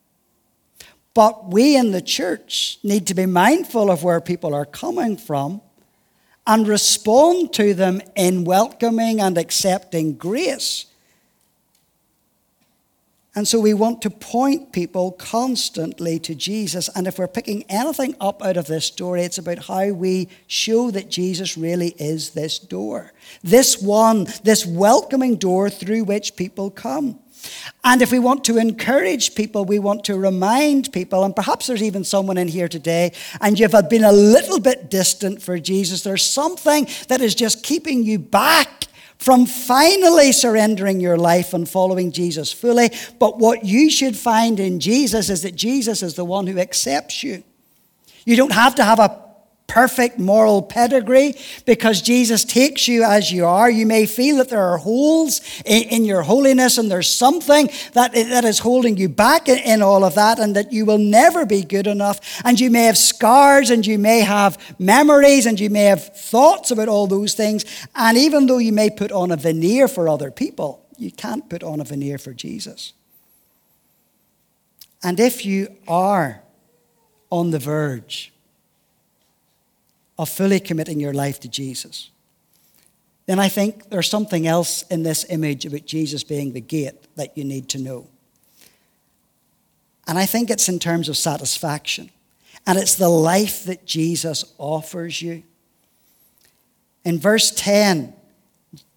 But 1.12 1.50
we 1.50 1.76
in 1.76 1.90
the 1.90 2.00
church 2.00 2.78
need 2.82 3.06
to 3.08 3.14
be 3.14 3.26
mindful 3.26 3.90
of 3.90 4.02
where 4.02 4.20
people 4.20 4.54
are 4.54 4.64
coming 4.64 5.18
from 5.18 5.60
and 6.46 6.66
respond 6.66 7.52
to 7.54 7.74
them 7.74 8.00
in 8.16 8.44
welcoming 8.44 9.20
and 9.20 9.38
accepting 9.38 10.14
grace. 10.14 10.86
And 13.36 13.46
so 13.46 13.60
we 13.60 13.74
want 13.74 14.02
to 14.02 14.10
point 14.10 14.72
people 14.72 15.12
constantly 15.12 16.18
to 16.18 16.34
Jesus. 16.34 16.88
And 16.96 17.06
if 17.06 17.16
we're 17.16 17.28
picking 17.28 17.64
anything 17.68 18.16
up 18.20 18.42
out 18.42 18.56
of 18.56 18.66
this 18.66 18.86
story, 18.86 19.22
it's 19.22 19.38
about 19.38 19.66
how 19.66 19.92
we 19.92 20.28
show 20.48 20.90
that 20.90 21.10
Jesus 21.10 21.56
really 21.56 21.94
is 21.96 22.30
this 22.30 22.58
door. 22.58 23.12
This 23.44 23.80
one, 23.80 24.26
this 24.42 24.66
welcoming 24.66 25.36
door 25.36 25.70
through 25.70 26.04
which 26.04 26.34
people 26.34 26.70
come. 26.70 27.19
And 27.84 28.02
if 28.02 28.12
we 28.12 28.18
want 28.18 28.44
to 28.44 28.58
encourage 28.58 29.34
people, 29.34 29.64
we 29.64 29.78
want 29.78 30.04
to 30.04 30.18
remind 30.18 30.92
people, 30.92 31.24
and 31.24 31.34
perhaps 31.34 31.66
there's 31.66 31.82
even 31.82 32.04
someone 32.04 32.36
in 32.36 32.48
here 32.48 32.68
today, 32.68 33.12
and 33.40 33.58
you've 33.58 33.74
been 33.88 34.04
a 34.04 34.12
little 34.12 34.60
bit 34.60 34.90
distant 34.90 35.42
for 35.42 35.58
Jesus. 35.58 36.02
There's 36.02 36.24
something 36.24 36.86
that 37.08 37.20
is 37.20 37.34
just 37.34 37.62
keeping 37.62 38.02
you 38.02 38.18
back 38.18 38.88
from 39.18 39.44
finally 39.44 40.32
surrendering 40.32 40.98
your 40.98 41.18
life 41.18 41.52
and 41.52 41.68
following 41.68 42.10
Jesus 42.10 42.52
fully. 42.52 42.90
But 43.18 43.38
what 43.38 43.64
you 43.64 43.90
should 43.90 44.16
find 44.16 44.58
in 44.58 44.80
Jesus 44.80 45.28
is 45.28 45.42
that 45.42 45.54
Jesus 45.54 46.02
is 46.02 46.14
the 46.14 46.24
one 46.24 46.46
who 46.46 46.58
accepts 46.58 47.22
you. 47.22 47.42
You 48.24 48.36
don't 48.36 48.52
have 48.52 48.74
to 48.76 48.84
have 48.84 48.98
a 48.98 49.29
perfect 49.70 50.18
moral 50.18 50.62
pedigree 50.62 51.36
because 51.64 52.02
Jesus 52.02 52.44
takes 52.44 52.88
you 52.88 53.04
as 53.04 53.30
you 53.30 53.46
are. 53.46 53.70
You 53.70 53.86
may 53.86 54.04
feel 54.04 54.38
that 54.38 54.48
there 54.48 54.60
are 54.60 54.78
holes 54.78 55.40
in, 55.64 55.84
in 55.84 56.04
your 56.04 56.22
holiness 56.22 56.76
and 56.76 56.90
there's 56.90 57.08
something 57.08 57.70
that, 57.92 58.12
that 58.12 58.44
is 58.44 58.58
holding 58.58 58.96
you 58.96 59.08
back 59.08 59.48
in, 59.48 59.58
in 59.58 59.80
all 59.80 60.02
of 60.02 60.16
that 60.16 60.40
and 60.40 60.56
that 60.56 60.72
you 60.72 60.84
will 60.84 60.98
never 60.98 61.46
be 61.46 61.62
good 61.62 61.86
enough. 61.86 62.42
And 62.44 62.58
you 62.58 62.68
may 62.68 62.82
have 62.86 62.98
scars 62.98 63.70
and 63.70 63.86
you 63.86 63.96
may 63.96 64.22
have 64.22 64.58
memories 64.80 65.46
and 65.46 65.60
you 65.60 65.70
may 65.70 65.84
have 65.84 66.16
thoughts 66.16 66.72
about 66.72 66.88
all 66.88 67.06
those 67.06 67.34
things. 67.34 67.64
And 67.94 68.18
even 68.18 68.46
though 68.46 68.58
you 68.58 68.72
may 68.72 68.90
put 68.90 69.12
on 69.12 69.30
a 69.30 69.36
veneer 69.36 69.86
for 69.86 70.08
other 70.08 70.32
people, 70.32 70.84
you 70.98 71.12
can't 71.12 71.48
put 71.48 71.62
on 71.62 71.80
a 71.80 71.84
veneer 71.84 72.18
for 72.18 72.34
Jesus. 72.34 72.92
And 75.00 75.20
if 75.20 75.46
you 75.46 75.68
are 75.86 76.42
on 77.30 77.52
the 77.52 77.60
verge 77.60 78.32
of 80.20 80.28
fully 80.28 80.60
committing 80.60 81.00
your 81.00 81.14
life 81.14 81.40
to 81.40 81.48
Jesus, 81.48 82.10
then 83.24 83.38
I 83.38 83.48
think 83.48 83.88
there's 83.88 84.10
something 84.10 84.46
else 84.46 84.82
in 84.82 85.02
this 85.02 85.24
image 85.30 85.64
about 85.64 85.86
Jesus 85.86 86.22
being 86.22 86.52
the 86.52 86.60
gate 86.60 87.16
that 87.16 87.38
you 87.38 87.44
need 87.44 87.70
to 87.70 87.78
know. 87.78 88.06
And 90.06 90.18
I 90.18 90.26
think 90.26 90.50
it's 90.50 90.68
in 90.68 90.78
terms 90.78 91.08
of 91.08 91.16
satisfaction. 91.16 92.10
And 92.66 92.78
it's 92.78 92.96
the 92.96 93.08
life 93.08 93.64
that 93.64 93.86
Jesus 93.86 94.44
offers 94.58 95.22
you. 95.22 95.42
In 97.02 97.18
verse 97.18 97.50
10, 97.50 98.12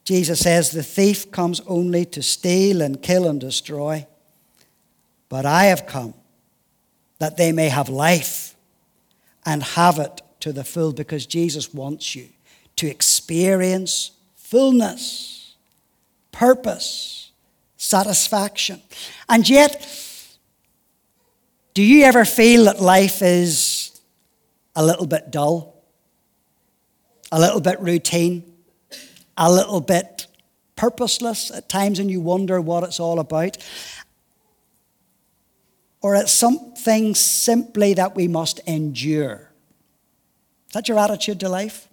Jesus 0.03 0.41
says, 0.41 0.71
The 0.71 0.83
thief 0.83 1.31
comes 1.31 1.61
only 1.61 2.03
to 2.05 2.21
steal 2.21 2.81
and 2.81 3.01
kill 3.01 3.29
and 3.29 3.39
destroy. 3.39 4.05
But 5.29 5.45
I 5.45 5.65
have 5.65 5.87
come 5.87 6.15
that 7.19 7.37
they 7.37 7.53
may 7.53 7.69
have 7.69 7.87
life 7.87 8.55
and 9.45 9.63
have 9.63 9.99
it 9.99 10.21
to 10.43 10.51
the 10.51 10.65
full 10.65 10.91
because 10.91 11.25
Jesus 11.25 11.73
wants 11.73 12.17
you 12.17 12.27
to 12.75 12.85
experience 12.85 14.11
fullness, 14.35 15.55
purpose, 16.33 17.31
satisfaction. 17.77 18.81
And 19.29 19.47
yet, 19.47 19.87
do 21.73 21.81
you 21.81 22.03
ever 22.03 22.25
feel 22.25 22.65
that 22.65 22.81
life 22.81 23.21
is 23.21 24.01
a 24.75 24.85
little 24.85 25.05
bit 25.05 25.31
dull, 25.31 25.81
a 27.31 27.39
little 27.39 27.61
bit 27.61 27.79
routine, 27.79 28.43
a 29.37 29.49
little 29.49 29.79
bit 29.79 30.27
purposeless 30.75 31.51
at 31.51 31.69
times, 31.69 31.99
and 31.99 32.11
you 32.11 32.19
wonder 32.19 32.59
what 32.59 32.83
it's 32.83 32.99
all 32.99 33.19
about? 33.19 33.55
Or 36.01 36.15
it's 36.15 36.33
something 36.33 37.15
simply 37.15 37.93
that 37.93 38.13
we 38.13 38.27
must 38.27 38.59
endure? 38.67 39.52
Is 40.73 40.75
that 40.75 40.89
your 40.89 40.97
attitude 40.97 41.39
to 41.41 41.49
life? 41.49 41.87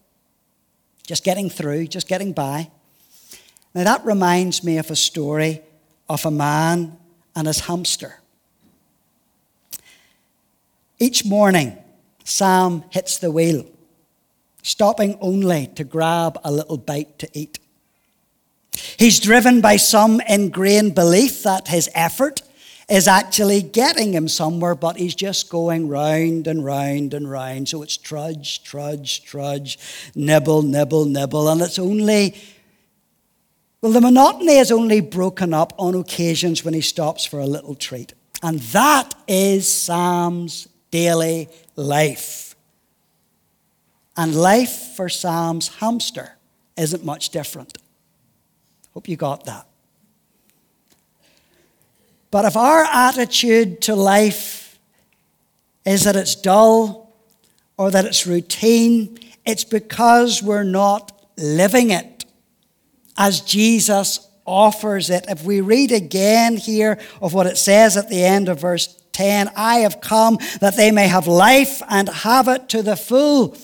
Just 1.07 1.23
getting 1.23 1.51
through, 1.51 1.89
just 1.89 2.09
getting 2.09 2.33
by. 2.33 2.71
Now, 3.75 3.85
that 3.85 4.07
reminds 4.07 4.65
me 4.65 4.79
of 4.79 4.91
a 4.91 4.97
story 4.97 5.61
of 6.09 6.25
a 6.25 6.31
man 6.31 6.97
and 7.37 7.47
his 7.47 7.61
hamster. 7.61 8.21
Each 10.99 11.27
morning, 11.27 11.77
Sam 12.25 12.85
hits 12.89 13.19
the 13.19 13.31
wheel, 13.31 13.67
stopping 14.63 15.19
only 15.21 15.67
to 15.75 15.85
grab 15.85 16.41
a 16.43 16.51
little 16.51 16.79
bite 16.79 17.19
to 17.19 17.29
eat. 17.35 17.59
He's 18.97 19.21
driven 19.21 19.61
by 19.61 19.77
some 19.77 20.23
ingrained 20.27 20.95
belief 20.95 21.43
that 21.43 21.69
his 21.69 21.91
effort 21.95 22.41
is 22.91 23.07
actually 23.07 23.63
getting 23.63 24.13
him 24.13 24.27
somewhere, 24.27 24.75
but 24.75 24.97
he's 24.97 25.15
just 25.15 25.49
going 25.49 25.89
round 25.89 26.49
and 26.49 26.65
round 26.65 27.15
and 27.15 27.31
round. 27.31 27.69
So 27.69 27.83
it's 27.83 27.97
trudge, 27.97 28.65
trudge, 28.65 29.25
trudge, 29.25 29.79
nibble, 30.17 30.63
nibble, 30.63 31.05
nibble. 31.05 31.49
And 31.49 31.61
it's 31.61 31.79
only, 31.79 32.37
well, 33.81 33.93
the 33.93 34.01
monotony 34.01 34.57
is 34.57 34.73
only 34.73 35.01
broken 35.01 35.55
up 35.55 35.73
on 35.79 35.95
occasions 35.95 36.65
when 36.65 36.75
he 36.75 36.81
stops 36.81 37.25
for 37.25 37.39
a 37.39 37.47
little 37.47 37.77
treat. 37.77 38.13
And 38.43 38.59
that 38.59 39.15
is 39.29 39.73
Sam's 39.73 40.67
daily 40.91 41.49
life. 41.77 42.57
And 44.17 44.35
life 44.35 44.95
for 44.97 45.09
Sam's 45.09 45.69
hamster 45.69 46.33
isn't 46.77 47.05
much 47.05 47.31
different. 47.31 47.79
Hope 48.95 49.09
you 49.09 49.17
got 49.17 49.45
that. 49.45 49.70
But 52.31 52.45
if 52.45 52.57
our 52.57 52.85
attitude 52.85 53.81
to 53.83 53.95
life 53.95 54.79
is 55.85 56.05
that 56.05 56.17
it's 56.17 56.35
dull 56.35 57.17
or 57.77 57.91
that 57.91 58.05
it's 58.05 58.27
routine, 58.27 59.19
it's 59.45 59.65
because 59.65 60.43
we're 60.43 60.63
not 60.63 61.13
living 61.37 61.91
it 61.91 62.25
as 63.17 63.41
Jesus 63.41 64.29
offers 64.47 65.11
it. 65.11 65.25
If 65.29 65.45
we 65.45 65.61
read 65.61 65.93
again 65.93 66.57
here 66.57 66.99
of 67.21 67.35
what 67.35 67.47
it 67.47 67.57
says 67.57 67.97
at 67.97 68.09
the 68.09 68.25
end 68.25 68.49
of 68.49 68.61
verse 68.61 68.97
10 69.13 69.51
I 69.57 69.79
have 69.79 70.01
come 70.01 70.39
that 70.61 70.77
they 70.77 70.91
may 70.91 71.09
have 71.09 71.27
life 71.27 71.83
and 71.89 72.09
have 72.09 72.49
it 72.49 72.69
to 72.71 72.83
the 72.83 72.97
full. 72.97 73.57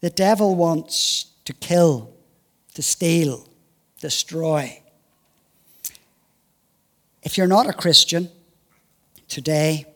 The 0.00 0.10
devil 0.10 0.54
wants 0.54 1.26
to 1.46 1.52
kill, 1.52 2.12
to 2.74 2.82
steal, 2.82 3.48
destroy. 4.00 4.83
If 7.24 7.38
you're 7.38 7.46
not 7.46 7.68
a 7.68 7.72
Christian 7.72 8.30
today, 9.28 9.86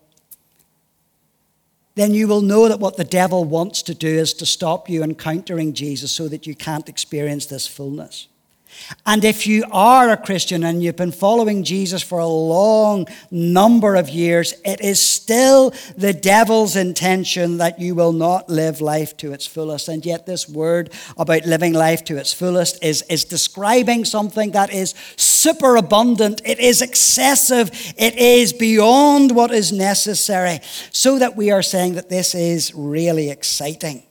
then 1.94 2.14
you 2.14 2.26
will 2.26 2.40
know 2.40 2.68
that 2.68 2.80
what 2.80 2.96
the 2.96 3.04
devil 3.04 3.44
wants 3.44 3.82
to 3.82 3.94
do 3.94 4.08
is 4.08 4.32
to 4.34 4.46
stop 4.46 4.88
you 4.88 5.02
encountering 5.02 5.74
Jesus 5.74 6.10
so 6.10 6.28
that 6.28 6.46
you 6.46 6.54
can't 6.54 6.88
experience 6.88 7.46
this 7.46 7.66
fullness. 7.66 8.28
And 9.04 9.24
if 9.24 9.46
you 9.46 9.64
are 9.70 10.10
a 10.10 10.16
Christian 10.16 10.64
and 10.64 10.82
you've 10.82 10.96
been 10.96 11.12
following 11.12 11.62
Jesus 11.62 12.02
for 12.02 12.18
a 12.18 12.26
long 12.26 13.06
number 13.30 13.96
of 13.96 14.08
years, 14.08 14.54
it 14.64 14.80
is 14.80 15.00
still 15.00 15.72
the 15.96 16.12
devil's 16.12 16.76
intention 16.76 17.58
that 17.58 17.78
you 17.78 17.94
will 17.94 18.12
not 18.12 18.48
live 18.48 18.80
life 18.80 19.16
to 19.18 19.32
its 19.32 19.46
fullest. 19.46 19.88
And 19.88 20.04
yet, 20.04 20.26
this 20.26 20.48
word 20.48 20.90
about 21.16 21.46
living 21.46 21.72
life 21.72 22.04
to 22.04 22.16
its 22.16 22.32
fullest 22.32 22.82
is, 22.82 23.02
is 23.10 23.24
describing 23.24 24.04
something 24.04 24.52
that 24.52 24.72
is 24.72 24.94
superabundant, 25.16 26.42
it 26.44 26.58
is 26.58 26.82
excessive, 26.82 27.70
it 27.96 28.16
is 28.16 28.52
beyond 28.52 29.34
what 29.34 29.50
is 29.50 29.72
necessary, 29.72 30.60
so 30.92 31.18
that 31.18 31.36
we 31.36 31.50
are 31.50 31.62
saying 31.62 31.94
that 31.94 32.08
this 32.08 32.34
is 32.34 32.74
really 32.74 33.30
exciting. 33.30 34.02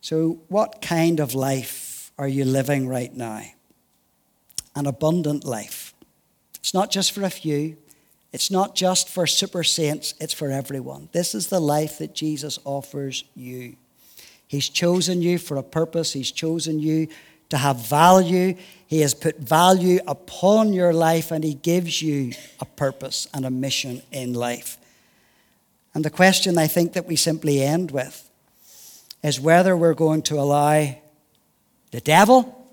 So, 0.00 0.42
what 0.48 0.82
kind 0.82 1.20
of 1.20 1.34
life? 1.34 1.83
Are 2.18 2.28
you 2.28 2.44
living 2.44 2.88
right 2.88 3.12
now? 3.14 3.42
An 4.76 4.86
abundant 4.86 5.44
life. 5.44 5.94
It's 6.56 6.74
not 6.74 6.90
just 6.90 7.12
for 7.12 7.22
a 7.22 7.30
few, 7.30 7.76
it's 8.32 8.50
not 8.50 8.74
just 8.74 9.08
for 9.08 9.26
super 9.26 9.62
saints, 9.62 10.14
it's 10.20 10.34
for 10.34 10.50
everyone. 10.50 11.08
This 11.12 11.34
is 11.34 11.48
the 11.48 11.60
life 11.60 11.98
that 11.98 12.14
Jesus 12.14 12.58
offers 12.64 13.24
you. 13.36 13.76
He's 14.48 14.68
chosen 14.68 15.22
you 15.22 15.38
for 15.38 15.56
a 15.56 15.62
purpose, 15.62 16.12
He's 16.12 16.30
chosen 16.30 16.80
you 16.80 17.08
to 17.50 17.56
have 17.56 17.76
value. 17.76 18.56
He 18.86 19.00
has 19.00 19.14
put 19.14 19.38
value 19.38 20.00
upon 20.06 20.72
your 20.72 20.92
life 20.92 21.30
and 21.30 21.44
He 21.44 21.54
gives 21.54 22.02
you 22.02 22.32
a 22.60 22.64
purpose 22.64 23.28
and 23.32 23.44
a 23.44 23.50
mission 23.50 24.02
in 24.10 24.34
life. 24.34 24.78
And 25.94 26.04
the 26.04 26.10
question 26.10 26.58
I 26.58 26.66
think 26.66 26.94
that 26.94 27.06
we 27.06 27.16
simply 27.16 27.62
end 27.62 27.90
with 27.92 28.28
is 29.22 29.40
whether 29.40 29.76
we're 29.76 29.94
going 29.94 30.22
to 30.22 30.38
allow 30.38 30.96
the 31.94 32.00
devil 32.00 32.68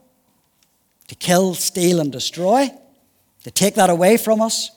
to 1.07 1.13
kill, 1.13 1.53
steal, 1.53 1.99
and 1.99 2.12
destroy, 2.12 2.71
to 3.43 3.51
take 3.51 3.75
that 3.75 3.91
away 3.91 4.17
from 4.17 4.41
us, 4.41 4.71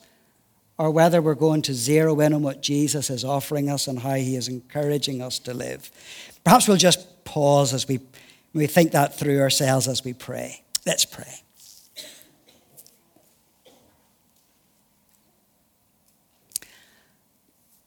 or 0.76 0.90
whether 0.90 1.22
we're 1.22 1.34
going 1.34 1.62
to 1.62 1.72
zero 1.72 2.20
in 2.20 2.34
on 2.34 2.42
what 2.42 2.60
Jesus 2.60 3.08
is 3.08 3.24
offering 3.24 3.70
us 3.70 3.86
and 3.86 4.00
how 4.00 4.12
he 4.12 4.36
is 4.36 4.48
encouraging 4.48 5.22
us 5.22 5.38
to 5.38 5.54
live. 5.54 5.90
Perhaps 6.44 6.68
we'll 6.68 6.76
just 6.76 7.24
pause 7.24 7.72
as 7.72 7.88
we, 7.88 8.00
we 8.52 8.66
think 8.66 8.92
that 8.92 9.18
through 9.18 9.40
ourselves 9.40 9.88
as 9.88 10.04
we 10.04 10.12
pray. 10.12 10.62
Let's 10.84 11.06
pray. 11.06 11.24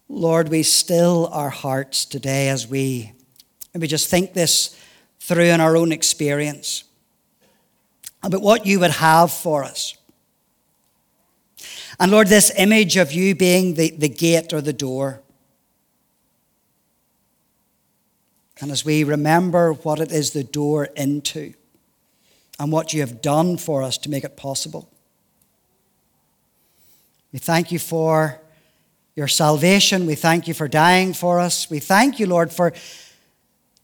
Lord, 0.10 0.50
we 0.50 0.64
still 0.64 1.30
our 1.32 1.52
hearts 1.52 2.04
today 2.04 2.50
as 2.50 2.68
we 2.68 3.12
maybe 3.76 3.86
just 3.86 4.10
think 4.10 4.34
this 4.34 4.74
through 5.28 5.44
in 5.44 5.60
our 5.60 5.76
own 5.76 5.92
experience 5.92 6.86
about 8.24 8.42
what 8.42 8.66
you 8.66 8.80
would 8.80 8.92
have 8.92 9.30
for 9.30 9.62
us. 9.62 9.98
And 12.00 12.14
Lord, 12.14 12.28
this 12.28 12.50
image 12.58 12.96
of 12.96 13.12
you 13.12 13.36
being 13.36 13.74
the, 13.74 13.92
the 13.92 14.08
gate 14.08 14.54
or 14.54 14.62
the 14.62 14.72
door. 14.72 15.20
And 18.62 18.72
as 18.72 18.86
we 18.86 19.04
remember 19.04 19.74
what 19.74 20.00
it 20.00 20.14
is 20.14 20.32
the 20.32 20.46
door 20.46 20.86
into 20.96 21.54
and 22.58 22.72
what 22.72 22.94
you 22.94 23.02
have 23.02 23.22
done 23.22 23.58
for 23.58 23.84
us 23.84 23.98
to 24.00 24.10
make 24.10 24.24
it 24.24 24.38
possible, 24.38 24.90
we 27.34 27.40
thank 27.40 27.70
you 27.70 27.80
for 27.80 28.40
your 29.14 29.28
salvation. 29.28 30.06
We 30.06 30.16
thank 30.16 30.48
you 30.48 30.54
for 30.54 30.70
dying 30.70 31.12
for 31.12 31.42
us. 31.42 31.70
We 31.70 31.80
thank 31.80 32.18
you, 32.18 32.28
Lord, 32.28 32.54
for 32.54 32.72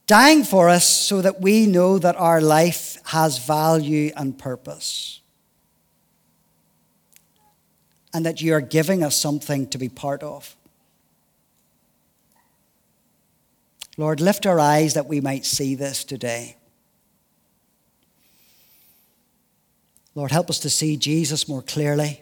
dying 0.07 0.43
for 0.43 0.69
us 0.69 0.87
so 0.87 1.21
that 1.21 1.41
we 1.41 1.65
know 1.65 1.97
that 1.97 2.15
our 2.15 2.41
life 2.41 2.97
has 3.05 3.37
value 3.37 4.11
and 4.15 4.37
purpose. 4.37 5.21
And 8.13 8.25
that 8.25 8.41
you 8.41 8.53
are 8.53 8.61
giving 8.61 9.03
us 9.03 9.15
something 9.15 9.67
to 9.69 9.77
be 9.77 9.89
part 9.89 10.21
of. 10.21 10.55
Lord, 13.97 14.19
lift 14.19 14.45
our 14.45 14.59
eyes 14.59 14.93
that 14.95 15.07
we 15.07 15.21
might 15.21 15.45
see 15.45 15.75
this 15.75 16.03
today. 16.03 16.57
Lord, 20.15 20.31
help 20.31 20.49
us 20.49 20.59
to 20.59 20.69
see 20.69 20.95
Jesus 20.95 21.47
more 21.47 21.63
clearly, 21.63 22.21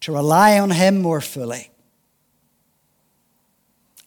to 0.00 0.12
rely 0.12 0.58
on 0.58 0.70
Him 0.70 1.00
more 1.00 1.20
fully, 1.20 1.70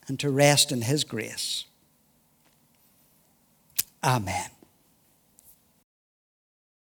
and 0.07 0.19
to 0.19 0.29
rest 0.29 0.71
in 0.71 0.81
His 0.81 1.03
grace. 1.05 1.65
Amen. 4.03 4.58